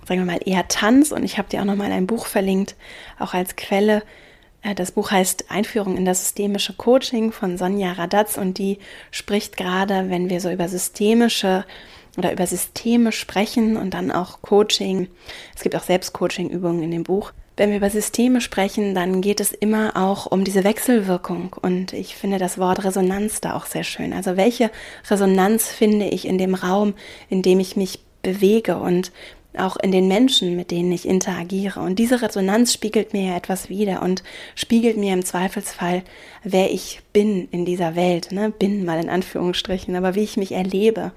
sagen 0.08 0.22
wir 0.22 0.26
mal, 0.26 0.42
eher 0.44 0.68
Tanz. 0.68 1.12
Und 1.12 1.24
ich 1.24 1.38
habe 1.38 1.50
dir 1.50 1.62
auch 1.62 1.66
nochmal 1.66 1.92
ein 1.92 2.08
Buch 2.08 2.26
verlinkt, 2.26 2.76
auch 3.20 3.34
als 3.34 3.56
Quelle. 3.56 4.04
Äh, 4.64 4.76
das 4.76 4.92
Buch 4.92 5.12
heißt 5.12 5.50
Einführung 5.50 5.98
in 5.98 6.06
das 6.06 6.22
systemische 6.22 6.74
Coaching 6.74 7.32
von 7.32 7.58
Sonja 7.58 7.94
Radatz 7.94 8.38
und 8.38 8.58
die 8.58 8.80
spricht 9.12 9.56
gerade, 9.56 10.10
wenn 10.10 10.30
wir 10.30 10.42
so 10.42 10.50
über 10.50 10.68
systemische 10.68 11.66
oder 12.18 12.32
über 12.32 12.48
Systeme 12.48 13.12
sprechen 13.12 13.78
und 13.78 13.94
dann 13.94 14.12
auch 14.12 14.42
Coaching. 14.42 15.08
Es 15.56 15.64
gibt 15.64 15.76
auch 15.76 15.84
Selbstcoaching-Übungen 15.84 16.84
in 16.84 16.92
dem 16.92 17.04
Buch. 17.04 17.32
Wenn 17.58 17.70
wir 17.70 17.78
über 17.78 17.90
Systeme 17.90 18.42
sprechen, 18.42 18.96
dann 18.96 19.22
geht 19.22 19.40
es 19.40 19.54
immer 19.54 19.96
auch 19.96 20.26
um 20.26 20.44
diese 20.44 20.66
Wechselwirkung. 20.66 21.56
Und 21.62 21.94
ich 21.94 22.16
finde 22.16 22.38
das 22.38 22.58
Wort 22.58 22.84
Resonanz 22.84 23.40
da 23.40 23.56
auch 23.56 23.66
sehr 23.66 23.84
schön. 23.84 24.12
Also 24.12 24.36
welche 24.36 24.72
Resonanz 25.10 25.68
finde 25.68 26.08
ich 26.08 26.28
in 26.28 26.38
dem 26.38 26.54
Raum, 26.54 26.96
in 27.30 27.42
dem 27.42 27.62
ich 27.62 27.78
mich 27.78 28.00
bewege 28.22 28.78
und 28.78 29.12
auch 29.58 29.78
in 29.78 29.92
den 29.92 30.10
Menschen, 30.10 30.58
mit 30.58 30.70
denen 30.72 30.92
ich 30.92 31.08
interagiere. 31.08 31.80
Und 31.80 31.98
diese 31.98 32.22
Resonanz 32.22 32.74
spiegelt 32.74 33.14
mir 33.14 33.30
ja 33.30 33.38
etwas 33.38 33.70
wider 33.70 34.02
und 34.02 34.24
spiegelt 34.56 34.98
mir 34.98 35.14
im 35.14 35.24
Zweifelsfall, 35.24 36.04
wer 36.44 36.72
ich 36.72 37.02
bin 37.14 37.48
in 37.52 37.64
dieser 37.64 37.96
Welt. 37.96 38.34
Ne? 38.34 38.50
Bin 38.52 38.84
mal 38.84 39.00
in 39.00 39.10
Anführungsstrichen, 39.10 39.96
aber 39.96 40.16
wie 40.16 40.24
ich 40.24 40.36
mich 40.36 40.52
erlebe 40.52 41.14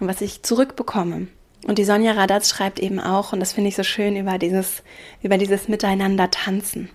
und 0.00 0.08
was 0.08 0.20
ich 0.20 0.42
zurückbekomme. 0.42 1.28
Und 1.66 1.78
die 1.78 1.84
Sonja 1.84 2.12
Radatz 2.12 2.48
schreibt 2.48 2.78
eben 2.78 3.00
auch, 3.00 3.32
und 3.32 3.40
das 3.40 3.52
finde 3.52 3.68
ich 3.68 3.76
so 3.76 3.82
schön, 3.82 4.16
über 4.16 4.38
dieses, 4.38 4.82
über 5.22 5.38
dieses 5.38 5.68
Miteinander 5.68 6.30
tanzen. 6.30 6.88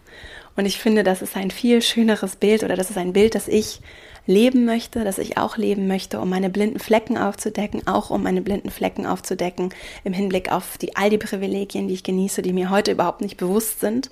Und 0.56 0.66
ich 0.66 0.78
finde, 0.78 1.04
das 1.04 1.22
ist 1.22 1.36
ein 1.36 1.52
viel 1.52 1.82
schöneres 1.82 2.36
Bild 2.36 2.64
oder 2.64 2.76
das 2.76 2.90
ist 2.90 2.98
ein 2.98 3.14
Bild, 3.14 3.36
das 3.36 3.48
ich 3.48 3.82
leben 4.26 4.66
möchte, 4.66 5.04
das 5.04 5.18
ich 5.18 5.38
auch 5.38 5.58
leben 5.58 5.88
möchte, 5.88 6.20
um 6.20 6.30
meine 6.30 6.50
blinden 6.50 6.80
Flecken 6.80 7.18
aufzudecken, 7.18 7.88
auch 7.88 8.10
um 8.10 8.24
meine 8.24 8.42
blinden 8.42 8.70
Flecken 8.70 9.06
aufzudecken 9.06 9.74
im 10.04 10.14
Hinblick 10.14 10.52
auf 10.52 10.78
die, 10.78 10.96
all 10.96 11.10
die 11.10 11.18
Privilegien, 11.18 11.88
die 11.88 11.96
ich 11.96 12.04
genieße, 12.04 12.42
die 12.42 12.54
mir 12.54 12.70
heute 12.70 12.92
überhaupt 12.92 13.22
nicht 13.22 13.38
bewusst 13.38 13.82
sind. 13.82 14.12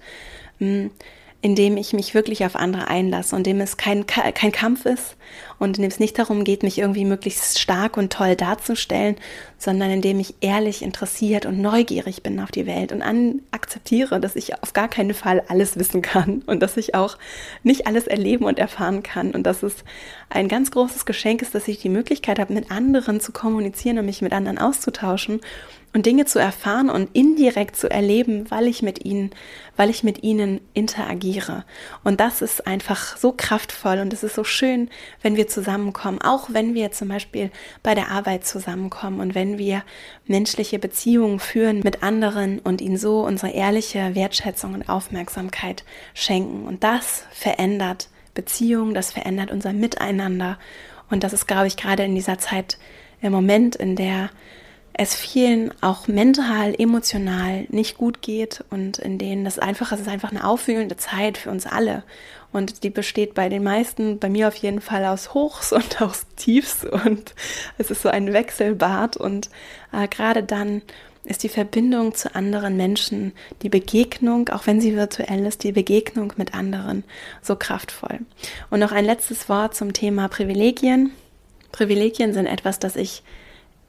Mm, 1.41 1.51
indem 1.51 1.77
ich 1.77 1.93
mich 1.93 2.13
wirklich 2.13 2.45
auf 2.45 2.55
andere 2.55 2.87
einlasse 2.87 3.35
und 3.35 3.45
dem 3.45 3.61
es 3.61 3.77
kein, 3.77 4.05
kein 4.05 4.51
Kampf 4.51 4.85
ist 4.85 5.15
und 5.59 5.77
in 5.77 5.83
dem 5.83 5.91
es 5.91 5.99
nicht 5.99 6.17
darum 6.17 6.43
geht, 6.43 6.63
mich 6.63 6.77
irgendwie 6.77 7.05
möglichst 7.05 7.59
stark 7.59 7.97
und 7.97 8.13
toll 8.13 8.35
darzustellen, 8.35 9.15
sondern 9.57 9.91
indem 9.91 10.19
ich 10.19 10.35
ehrlich 10.41 10.81
interessiert 10.81 11.45
und 11.45 11.61
neugierig 11.61 12.23
bin 12.23 12.39
auf 12.39 12.51
die 12.51 12.65
Welt 12.65 12.91
und 12.91 13.01
an, 13.01 13.41
akzeptiere, 13.51 14.19
dass 14.19 14.35
ich 14.35 14.61
auf 14.61 14.73
gar 14.73 14.87
keinen 14.87 15.13
Fall 15.13 15.43
alles 15.47 15.77
wissen 15.77 16.01
kann 16.01 16.43
und 16.45 16.61
dass 16.61 16.77
ich 16.77 16.95
auch 16.95 17.17
nicht 17.63 17.87
alles 17.87 18.07
erleben 18.07 18.45
und 18.45 18.59
erfahren 18.59 19.03
kann 19.03 19.31
und 19.31 19.43
dass 19.43 19.63
es 19.63 19.75
ein 20.29 20.47
ganz 20.47 20.71
großes 20.71 21.05
Geschenk 21.05 21.41
ist, 21.41 21.55
dass 21.55 21.67
ich 21.67 21.79
die 21.79 21.89
Möglichkeit 21.89 22.39
habe, 22.39 22.53
mit 22.53 22.71
anderen 22.71 23.19
zu 23.19 23.31
kommunizieren 23.31 23.99
und 23.99 24.05
mich 24.05 24.21
mit 24.21 24.33
anderen 24.33 24.57
auszutauschen 24.57 25.41
und 25.93 26.05
Dinge 26.05 26.25
zu 26.25 26.39
erfahren 26.39 26.89
und 26.89 27.09
indirekt 27.13 27.75
zu 27.75 27.89
erleben, 27.89 28.49
weil 28.49 28.67
ich 28.67 28.81
mit 28.81 29.03
ihnen, 29.03 29.31
weil 29.75 29.89
ich 29.89 30.03
mit 30.03 30.23
ihnen 30.23 30.61
interagiere. 30.73 31.65
Und 32.03 32.19
das 32.19 32.41
ist 32.41 32.65
einfach 32.65 33.17
so 33.17 33.33
kraftvoll 33.35 33.99
und 33.99 34.13
es 34.13 34.23
ist 34.23 34.35
so 34.35 34.43
schön, 34.43 34.89
wenn 35.21 35.35
wir 35.35 35.47
zusammenkommen, 35.47 36.21
auch 36.21 36.49
wenn 36.51 36.73
wir 36.73 36.91
zum 36.91 37.09
Beispiel 37.09 37.51
bei 37.83 37.93
der 37.93 38.09
Arbeit 38.09 38.45
zusammenkommen 38.45 39.19
und 39.19 39.35
wenn 39.35 39.57
wir 39.57 39.83
menschliche 40.25 40.79
Beziehungen 40.79 41.39
führen 41.39 41.81
mit 41.83 42.03
anderen 42.03 42.59
und 42.59 42.79
ihnen 42.79 42.97
so 42.97 43.25
unsere 43.25 43.51
ehrliche 43.51 44.15
Wertschätzung 44.15 44.73
und 44.73 44.87
Aufmerksamkeit 44.87 45.83
schenken. 46.13 46.65
Und 46.67 46.83
das 46.83 47.25
verändert 47.31 48.07
Beziehungen, 48.33 48.93
das 48.93 49.11
verändert 49.11 49.51
unser 49.51 49.73
Miteinander. 49.73 50.57
Und 51.09 51.25
das 51.25 51.33
ist, 51.33 51.47
glaube 51.47 51.67
ich, 51.67 51.75
gerade 51.75 52.03
in 52.03 52.15
dieser 52.15 52.37
Zeit 52.37 52.77
im 53.21 53.33
Moment, 53.33 53.75
in 53.75 53.95
der 53.95 54.29
es 55.01 55.15
vielen 55.15 55.73
auch 55.81 56.07
mental, 56.07 56.75
emotional 56.77 57.65
nicht 57.69 57.97
gut 57.97 58.21
geht 58.21 58.63
und 58.69 58.99
in 58.99 59.17
denen 59.17 59.43
das 59.43 59.57
einfach, 59.57 59.91
es 59.91 60.01
ist 60.01 60.07
einfach 60.07 60.29
eine 60.29 60.45
aufwühlende 60.45 60.95
Zeit 60.95 61.39
für 61.39 61.49
uns 61.49 61.65
alle. 61.65 62.03
Und 62.51 62.83
die 62.83 62.91
besteht 62.91 63.33
bei 63.33 63.49
den 63.49 63.63
meisten, 63.63 64.19
bei 64.19 64.29
mir 64.29 64.47
auf 64.47 64.53
jeden 64.57 64.79
Fall 64.79 65.05
aus 65.05 65.33
Hochs 65.33 65.73
und 65.73 66.03
aus 66.03 66.27
Tiefs 66.35 66.85
und 66.85 67.33
es 67.79 67.89
ist 67.89 68.03
so 68.03 68.09
ein 68.09 68.31
Wechselbad 68.31 69.17
und 69.17 69.49
äh, 69.91 70.07
gerade 70.07 70.43
dann 70.43 70.83
ist 71.23 71.41
die 71.41 71.49
Verbindung 71.49 72.13
zu 72.13 72.35
anderen 72.35 72.77
Menschen, 72.77 73.33
die 73.63 73.69
Begegnung, 73.69 74.49
auch 74.49 74.67
wenn 74.67 74.81
sie 74.81 74.95
virtuell 74.95 75.47
ist, 75.47 75.63
die 75.63 75.71
Begegnung 75.71 76.33
mit 76.37 76.53
anderen 76.53 77.03
so 77.41 77.55
kraftvoll. 77.55 78.19
Und 78.69 78.79
noch 78.79 78.91
ein 78.91 79.05
letztes 79.05 79.49
Wort 79.49 79.75
zum 79.75 79.93
Thema 79.93 80.27
Privilegien. 80.27 81.11
Privilegien 81.71 82.33
sind 82.33 82.45
etwas, 82.45 82.77
das 82.77 82.95
ich 82.95 83.23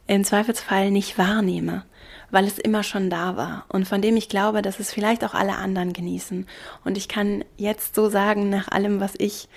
im 0.07 0.23
Zweifelsfall 0.23 0.91
nicht 0.91 1.17
wahrnehme, 1.17 1.85
weil 2.31 2.45
es 2.45 2.59
immer 2.59 2.83
schon 2.83 3.09
da 3.09 3.37
war 3.37 3.65
und 3.69 3.87
von 3.87 4.01
dem 4.01 4.17
ich 4.17 4.29
glaube, 4.29 4.61
dass 4.61 4.79
es 4.79 4.91
vielleicht 4.91 5.23
auch 5.23 5.33
alle 5.33 5.55
anderen 5.55 5.93
genießen. 5.93 6.47
Und 6.83 6.97
ich 6.97 7.07
kann 7.07 7.45
jetzt 7.57 7.95
so 7.95 8.09
sagen, 8.09 8.49
nach 8.49 8.69
allem, 8.69 8.99
was 8.99 9.13
ich 9.17 9.47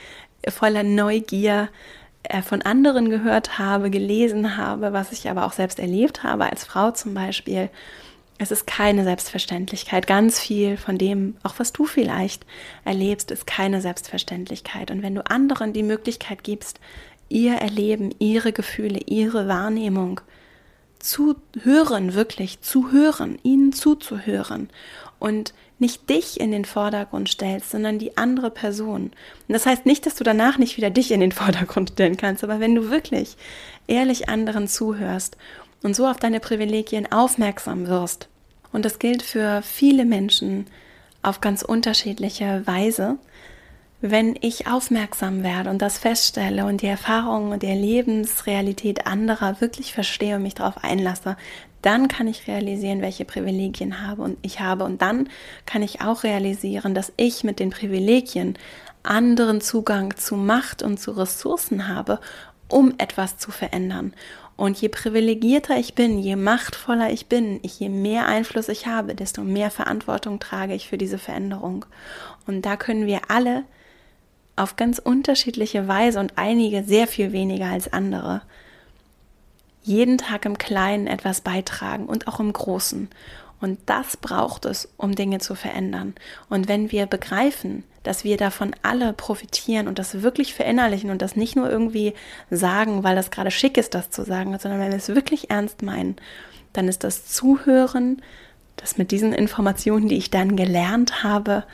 voller 0.48 0.82
Neugier 0.82 1.68
äh, 2.24 2.42
von 2.42 2.62
anderen 2.62 3.10
gehört 3.10 3.58
habe, 3.58 3.90
gelesen 3.90 4.56
habe, 4.56 4.92
was 4.92 5.12
ich 5.12 5.28
aber 5.28 5.44
auch 5.46 5.52
selbst 5.52 5.78
erlebt 5.78 6.22
habe, 6.22 6.46
als 6.46 6.64
Frau 6.64 6.90
zum 6.90 7.14
Beispiel, 7.14 7.70
es 8.38 8.50
ist 8.50 8.66
keine 8.66 9.04
Selbstverständlichkeit. 9.04 10.06
Ganz 10.06 10.38
viel 10.38 10.76
von 10.76 10.98
dem, 10.98 11.36
auch 11.42 11.54
was 11.58 11.72
du 11.72 11.86
vielleicht 11.86 12.44
erlebst, 12.84 13.30
ist 13.30 13.46
keine 13.46 13.80
Selbstverständlichkeit. 13.80 14.90
Und 14.90 15.02
wenn 15.02 15.14
du 15.14 15.24
anderen 15.26 15.72
die 15.72 15.82
Möglichkeit 15.82 16.44
gibst, 16.44 16.78
ihr 17.28 17.54
Erleben, 17.54 18.14
ihre 18.18 18.52
Gefühle, 18.52 19.00
ihre 19.06 19.48
Wahrnehmung 19.48 20.20
zu 21.06 21.36
hören, 21.62 22.14
wirklich 22.14 22.60
zu 22.60 22.92
hören, 22.92 23.38
ihnen 23.42 23.72
zuzuhören 23.72 24.68
und 25.18 25.54
nicht 25.78 26.08
dich 26.08 26.40
in 26.40 26.50
den 26.50 26.64
Vordergrund 26.64 27.28
stellst, 27.28 27.70
sondern 27.70 27.98
die 27.98 28.16
andere 28.16 28.50
Person. 28.50 29.02
Und 29.02 29.52
das 29.52 29.66
heißt 29.66 29.86
nicht, 29.86 30.06
dass 30.06 30.14
du 30.14 30.24
danach 30.24 30.58
nicht 30.58 30.76
wieder 30.76 30.90
dich 30.90 31.10
in 31.10 31.20
den 31.20 31.32
Vordergrund 31.40 31.90
stellen 31.90 32.16
kannst, 32.16 32.44
aber 32.44 32.60
wenn 32.60 32.74
du 32.74 32.90
wirklich 32.90 33.36
ehrlich 33.86 34.28
anderen 34.28 34.68
zuhörst 34.68 35.36
und 35.82 35.94
so 35.94 36.06
auf 36.06 36.16
deine 36.16 36.40
Privilegien 36.40 37.10
aufmerksam 37.10 37.86
wirst, 37.86 38.28
und 38.72 38.84
das 38.84 38.98
gilt 38.98 39.22
für 39.22 39.62
viele 39.62 40.04
Menschen 40.04 40.66
auf 41.22 41.40
ganz 41.40 41.62
unterschiedliche 41.62 42.66
Weise, 42.66 43.16
wenn 44.00 44.36
ich 44.40 44.66
aufmerksam 44.66 45.42
werde 45.42 45.70
und 45.70 45.80
das 45.80 45.98
feststelle 45.98 46.66
und 46.66 46.82
die 46.82 46.86
Erfahrungen 46.86 47.52
und 47.52 47.62
die 47.62 47.66
Lebensrealität 47.66 49.06
anderer 49.06 49.60
wirklich 49.60 49.94
verstehe 49.94 50.36
und 50.36 50.42
mich 50.42 50.54
darauf 50.54 50.84
einlasse, 50.84 51.36
dann 51.82 52.08
kann 52.08 52.26
ich 52.26 52.46
realisieren, 52.46 53.00
welche 53.00 53.24
Privilegien 53.24 54.06
habe 54.06 54.22
und 54.22 54.38
ich 54.42 54.60
habe 54.60 54.84
und 54.84 55.02
dann 55.02 55.28
kann 55.66 55.82
ich 55.82 56.00
auch 56.00 56.24
realisieren, 56.24 56.94
dass 56.94 57.12
ich 57.16 57.44
mit 57.44 57.58
den 57.58 57.70
Privilegien 57.70 58.58
anderen 59.02 59.60
Zugang 59.60 60.16
zu 60.16 60.36
Macht 60.36 60.82
und 60.82 60.98
zu 60.98 61.12
Ressourcen 61.12 61.88
habe, 61.88 62.20
um 62.68 62.94
etwas 62.98 63.38
zu 63.38 63.50
verändern. 63.50 64.12
Und 64.56 64.80
je 64.80 64.88
privilegierter 64.88 65.76
ich 65.76 65.94
bin, 65.94 66.18
je 66.18 66.34
machtvoller 66.34 67.10
ich 67.10 67.26
bin, 67.26 67.60
je 67.62 67.88
mehr 67.90 68.26
Einfluss 68.26 68.68
ich 68.68 68.86
habe, 68.86 69.14
desto 69.14 69.42
mehr 69.42 69.70
Verantwortung 69.70 70.40
trage 70.40 70.74
ich 70.74 70.88
für 70.88 70.98
diese 70.98 71.18
Veränderung. 71.18 71.84
Und 72.46 72.64
da 72.64 72.76
können 72.76 73.06
wir 73.06 73.20
alle 73.28 73.64
auf 74.56 74.76
ganz 74.76 74.98
unterschiedliche 74.98 75.86
Weise 75.86 76.18
und 76.18 76.32
einige 76.36 76.82
sehr 76.82 77.06
viel 77.06 77.32
weniger 77.32 77.66
als 77.66 77.92
andere 77.92 78.42
jeden 79.86 80.18
Tag 80.18 80.44
im 80.44 80.58
Kleinen 80.58 81.06
etwas 81.06 81.40
beitragen 81.40 82.06
und 82.06 82.26
auch 82.26 82.40
im 82.40 82.52
Großen. 82.52 83.08
Und 83.60 83.78
das 83.86 84.16
braucht 84.16 84.64
es, 84.66 84.88
um 84.96 85.14
Dinge 85.14 85.38
zu 85.38 85.54
verändern. 85.54 86.14
Und 86.50 86.68
wenn 86.68 86.90
wir 86.90 87.06
begreifen, 87.06 87.84
dass 88.02 88.24
wir 88.24 88.36
davon 88.36 88.74
alle 88.82 89.12
profitieren 89.12 89.88
und 89.88 89.98
das 89.98 90.22
wirklich 90.22 90.54
verinnerlichen 90.54 91.10
und 91.10 91.22
das 91.22 91.36
nicht 91.36 91.56
nur 91.56 91.70
irgendwie 91.70 92.14
sagen, 92.50 93.04
weil 93.04 93.16
das 93.16 93.30
gerade 93.30 93.50
schick 93.50 93.78
ist, 93.78 93.94
das 93.94 94.10
zu 94.10 94.24
sagen, 94.24 94.58
sondern 94.58 94.80
wenn 94.80 94.90
wir 94.90 94.98
es 94.98 95.08
wirklich 95.08 95.50
ernst 95.50 95.82
meinen, 95.82 96.16
dann 96.72 96.88
ist 96.88 97.04
das 97.04 97.26
Zuhören, 97.26 98.22
das 98.76 98.98
mit 98.98 99.10
diesen 99.10 99.32
Informationen, 99.32 100.08
die 100.08 100.18
ich 100.18 100.30
dann 100.30 100.56
gelernt 100.56 101.22
habe, 101.22 101.64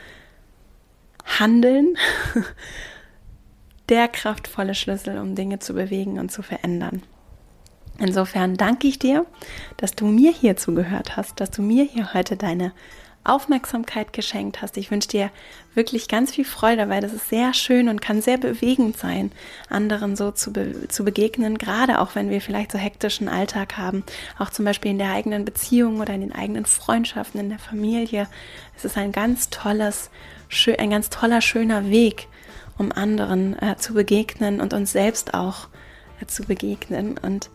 Handeln 1.24 1.96
der 3.88 4.08
kraftvolle 4.08 4.74
Schlüssel, 4.74 5.18
um 5.18 5.34
Dinge 5.34 5.58
zu 5.58 5.74
bewegen 5.74 6.18
und 6.18 6.30
zu 6.30 6.42
verändern. 6.42 7.02
Insofern 7.98 8.56
danke 8.56 8.88
ich 8.88 8.98
dir, 8.98 9.26
dass 9.76 9.92
du 9.92 10.06
mir 10.06 10.32
hier 10.32 10.56
zugehört 10.56 11.16
hast, 11.16 11.40
dass 11.40 11.50
du 11.50 11.62
mir 11.62 11.84
hier 11.84 12.14
heute 12.14 12.36
deine 12.36 12.72
Aufmerksamkeit 13.24 14.12
geschenkt 14.12 14.62
hast. 14.62 14.76
Ich 14.76 14.90
wünsche 14.90 15.08
dir 15.08 15.30
wirklich 15.74 16.08
ganz 16.08 16.32
viel 16.32 16.44
Freude 16.44 16.78
dabei. 16.78 17.00
Das 17.00 17.12
ist 17.12 17.28
sehr 17.28 17.54
schön 17.54 17.88
und 17.88 18.00
kann 18.00 18.20
sehr 18.20 18.36
bewegend 18.36 18.96
sein, 18.96 19.30
anderen 19.68 20.16
so 20.16 20.32
zu, 20.32 20.52
be 20.52 20.88
zu 20.88 21.04
begegnen, 21.04 21.56
gerade 21.56 22.00
auch 22.00 22.14
wenn 22.16 22.30
wir 22.30 22.40
vielleicht 22.40 22.72
so 22.72 22.78
hektischen 22.78 23.28
Alltag 23.28 23.76
haben, 23.76 24.02
auch 24.38 24.50
zum 24.50 24.64
Beispiel 24.64 24.90
in 24.90 24.98
der 24.98 25.12
eigenen 25.12 25.44
Beziehung 25.44 26.00
oder 26.00 26.14
in 26.14 26.22
den 26.22 26.34
eigenen 26.34 26.66
Freundschaften, 26.66 27.38
in 27.38 27.50
der 27.50 27.60
Familie. 27.60 28.26
Es 28.76 28.84
ist 28.84 28.96
ein 28.96 29.12
ganz 29.12 29.50
tolles, 29.50 30.10
ein 30.78 30.90
ganz 30.90 31.10
toller, 31.10 31.40
schöner 31.40 31.88
Weg, 31.90 32.28
um 32.78 32.92
anderen 32.92 33.60
äh, 33.60 33.76
zu 33.76 33.94
begegnen 33.94 34.60
und 34.60 34.72
uns 34.74 34.92
selbst 34.92 35.34
auch 35.34 35.68
äh, 36.20 36.26
zu 36.26 36.44
begegnen. 36.44 37.18
Und, 37.18 37.50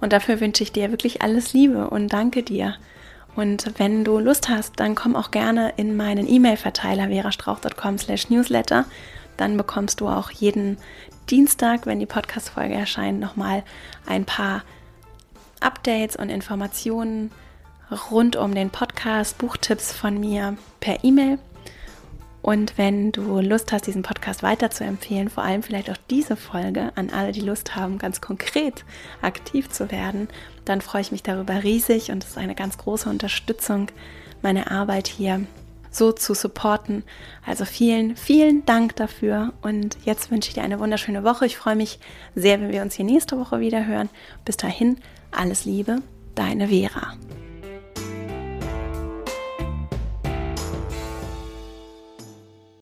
und 0.00 0.12
dafür 0.12 0.40
wünsche 0.40 0.62
ich 0.62 0.72
dir 0.72 0.90
wirklich 0.90 1.22
alles 1.22 1.52
Liebe 1.52 1.90
und 1.90 2.12
danke 2.12 2.42
dir 2.42 2.76
und 3.34 3.78
wenn 3.78 4.04
du 4.04 4.18
Lust 4.18 4.48
hast, 4.48 4.78
dann 4.78 4.94
komm 4.94 5.16
auch 5.16 5.30
gerne 5.30 5.72
in 5.76 5.96
meinen 5.96 6.28
E-Mail-Verteiler 6.28 7.08
verastrauch.com 7.08 7.98
slash 7.98 8.28
newsletter. 8.28 8.84
Dann 9.36 9.56
bekommst 9.56 10.00
du 10.00 10.08
auch 10.08 10.30
jeden 10.30 10.76
Dienstag, 11.30 11.86
wenn 11.86 11.98
die 11.98 12.06
Podcast-Folge 12.06 12.74
erscheint, 12.74 13.20
nochmal 13.20 13.62
ein 14.06 14.26
paar 14.26 14.64
Updates 15.60 16.16
und 16.16 16.28
Informationen 16.28 17.30
rund 18.10 18.36
um 18.36 18.54
den 18.54 18.70
Podcast, 18.70 19.38
Buchtipps 19.38 19.92
von 19.92 20.18
mir 20.20 20.56
per 20.80 21.02
E-Mail. 21.02 21.38
Und 22.42 22.76
wenn 22.76 23.12
du 23.12 23.40
Lust 23.40 23.70
hast, 23.70 23.86
diesen 23.86 24.02
Podcast 24.02 24.42
weiter 24.42 24.70
zu 24.70 24.84
empfehlen, 24.84 25.30
vor 25.30 25.44
allem 25.44 25.62
vielleicht 25.62 25.90
auch 25.90 25.96
diese 26.10 26.36
Folge 26.36 26.90
an 26.96 27.10
alle, 27.10 27.30
die 27.30 27.40
Lust 27.40 27.76
haben, 27.76 27.98
ganz 27.98 28.20
konkret 28.20 28.84
aktiv 29.22 29.70
zu 29.70 29.92
werden, 29.92 30.28
dann 30.64 30.80
freue 30.80 31.02
ich 31.02 31.12
mich 31.12 31.22
darüber 31.22 31.62
riesig 31.62 32.10
und 32.10 32.24
es 32.24 32.30
ist 32.30 32.38
eine 32.38 32.56
ganz 32.56 32.78
große 32.78 33.08
Unterstützung, 33.08 33.88
meine 34.42 34.70
Arbeit 34.72 35.06
hier 35.06 35.46
so 35.92 36.10
zu 36.10 36.34
supporten. 36.34 37.04
Also 37.46 37.64
vielen, 37.64 38.16
vielen 38.16 38.64
Dank 38.66 38.96
dafür 38.96 39.52
und 39.62 39.96
jetzt 40.04 40.30
wünsche 40.30 40.48
ich 40.48 40.54
dir 40.54 40.62
eine 40.62 40.80
wunderschöne 40.80 41.22
Woche. 41.22 41.46
Ich 41.46 41.56
freue 41.56 41.76
mich 41.76 42.00
sehr, 42.34 42.60
wenn 42.60 42.72
wir 42.72 42.82
uns 42.82 42.94
hier 42.94 43.04
nächste 43.04 43.38
Woche 43.38 43.60
wieder 43.60 43.86
hören. 43.86 44.08
Bis 44.44 44.56
dahin, 44.56 44.96
alles 45.30 45.64
Liebe, 45.64 45.98
deine 46.34 46.68
Vera. 46.68 47.14